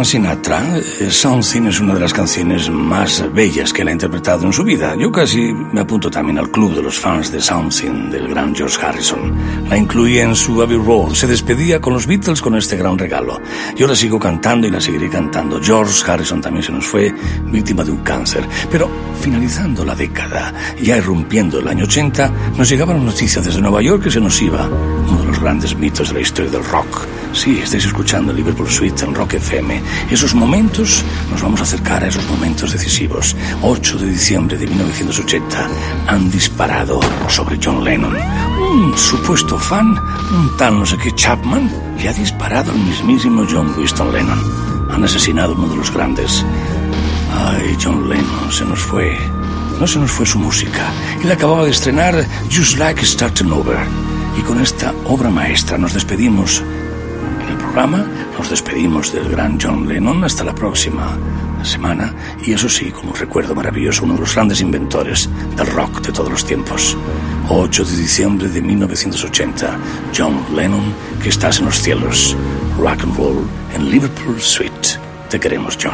Frank 0.02 0.10
Sinatra, 0.10 0.80
eh, 0.80 1.12
Something 1.12 1.68
es 1.68 1.80
una 1.80 1.94
de 1.94 2.00
las 2.00 2.12
canciones 2.12 2.72
más 2.72 3.24
bellas 3.36 3.72
que 3.72 3.84
él 3.84 3.90
ha 3.90 3.92
interpretado 3.92 4.48
en 4.48 4.54
su 4.54 4.64
vida. 4.64 4.96
Yo 4.98 5.12
casi 5.12 5.54
me 5.54 5.82
apunto 5.82 6.10
también 6.10 6.40
al 6.40 6.50
club 6.50 6.74
de 6.74 6.82
los 6.82 6.98
fans 6.98 7.32
de 7.32 7.40
Something 7.40 8.10
del 8.10 8.28
gran 8.28 8.56
George 8.56 8.84
Harrison. 8.84 9.32
La 9.70 9.78
incluía 9.78 10.24
en 10.24 10.36
su 10.36 10.60
Abbey 10.60 10.78
Road. 10.78 11.14
Se 11.14 11.28
despedía 11.28 11.80
con 11.80 11.94
los 11.94 12.08
Beatles 12.08 12.42
con 12.42 12.56
este 12.56 12.78
gran 12.78 12.98
regalo. 12.98 13.40
Yo 13.76 13.86
la 13.86 13.96
sigo 13.96 14.18
cantando 14.18 14.66
y 14.66 14.72
la 14.72 14.82
seguiré 14.82 15.08
cantando. 15.08 15.62
George 15.62 16.10
Harrison 16.10 16.42
también 16.42 16.64
se 16.64 16.72
nos 16.72 16.88
fue 16.88 17.14
víctima 17.46 17.84
de 17.84 17.92
un 17.92 18.00
cáncer. 18.00 18.44
Pero 18.72 18.90
finalizando 19.22 19.86
la 19.86 19.94
década, 19.94 20.52
ya 20.82 20.98
irrumpiendo 20.98 21.60
el 21.60 21.68
año 21.68 21.84
80, 21.84 22.32
nos 22.58 22.68
llegaban 22.68 23.06
noticias 23.06 23.46
desde 23.46 23.62
Nueva 23.62 23.84
York 23.84 24.06
que 24.06 24.10
se 24.12 24.20
nos 24.20 24.42
iba 24.42 24.68
grandes 25.42 25.76
mitos 25.76 26.10
de 26.10 26.16
la 26.16 26.22
historia 26.22 26.52
del 26.52 26.64
rock. 26.64 27.06
Sí, 27.34 27.60
estáis 27.60 27.86
escuchando 27.86 28.32
Liverpool 28.32 28.70
Suite 28.70 29.04
en 29.04 29.16
Rock 29.16 29.34
FM. 29.34 29.82
Esos 30.10 30.36
momentos, 30.36 31.04
nos 31.32 31.42
vamos 31.42 31.60
a 31.60 31.64
acercar 31.64 32.04
a 32.04 32.08
esos 32.08 32.28
momentos 32.30 32.72
decisivos. 32.72 33.36
8 33.62 33.98
de 33.98 34.08
diciembre 34.08 34.58
de 34.58 34.68
1980, 34.68 35.68
han 36.08 36.30
disparado 36.30 37.00
sobre 37.28 37.60
John 37.62 37.84
Lennon. 37.84 38.16
Un 38.16 38.98
supuesto 38.98 39.58
fan, 39.58 39.98
un 40.32 40.58
tal 40.58 40.80
no 40.80 40.86
sé 40.86 40.98
qué 40.98 41.12
Chapman, 41.14 41.72
le 41.98 42.10
ha 42.10 42.14
disparado 42.14 42.72
al 42.72 42.80
mismísimo 42.80 43.46
John 43.50 43.74
Winston 43.78 44.14
Lennon. 44.14 44.40
Han 44.92 45.04
asesinado 45.04 45.54
a 45.54 45.58
uno 45.58 45.70
de 45.70 45.78
los 45.78 45.92
grandes. 45.92 46.46
Ay, 47.34 47.78
John 47.82 48.10
Lennon 48.10 48.52
se 48.52 48.66
nos 48.66 48.80
fue. 48.80 49.18
No 49.80 49.88
se 49.88 50.00
nos 50.00 50.12
fue 50.12 50.26
su 50.26 50.38
música. 50.38 50.92
Él 51.24 51.32
acababa 51.32 51.66
de 51.66 51.72
estrenar 51.72 52.14
Just 52.52 52.78
Like 52.78 53.04
Starting 53.06 53.52
Over. 53.52 54.11
Y 54.38 54.42
con 54.42 54.62
esta 54.62 54.94
obra 55.06 55.30
maestra 55.30 55.78
nos 55.78 55.94
despedimos 55.94 56.64
en 57.44 57.50
el 57.50 57.58
programa. 57.58 58.06
Nos 58.38 58.50
despedimos 58.50 59.14
del 59.14 59.30
gran 59.30 59.60
John 59.60 59.88
Lennon. 59.88 60.24
Hasta 60.24 60.44
la 60.44 60.56
próxima. 60.56 61.18
semana 61.64 62.12
y 62.44 62.54
eso 62.54 62.68
sí, 62.68 62.90
como 62.92 63.12
un 63.12 63.18
recuerdo 63.18 63.54
maravilloso, 63.54 64.04
uno 64.04 64.16
de 64.16 64.22
los 64.22 64.34
grandes 64.34 64.62
inventores 64.62 65.30
del 65.56 65.68
rock 65.68 66.02
de 66.02 66.12
todos 66.12 66.32
los 66.32 66.46
tiempos. 66.46 66.98
8 67.50 67.86
de 67.86 67.98
diciembre 67.98 68.48
de 68.48 68.62
1980, 68.62 69.78
John 70.16 70.44
Lennon, 70.56 70.94
que 71.22 71.30
estás 71.30 71.60
en 71.60 71.66
los 71.66 71.80
cielos. 71.80 72.36
Rock 72.80 73.04
and 73.04 73.16
roll 73.16 73.48
en 73.76 73.92
Liverpool 73.92 74.38
Street. 74.38 74.72
Te 75.30 75.40
queremos, 75.40 75.78
John. 75.82 75.94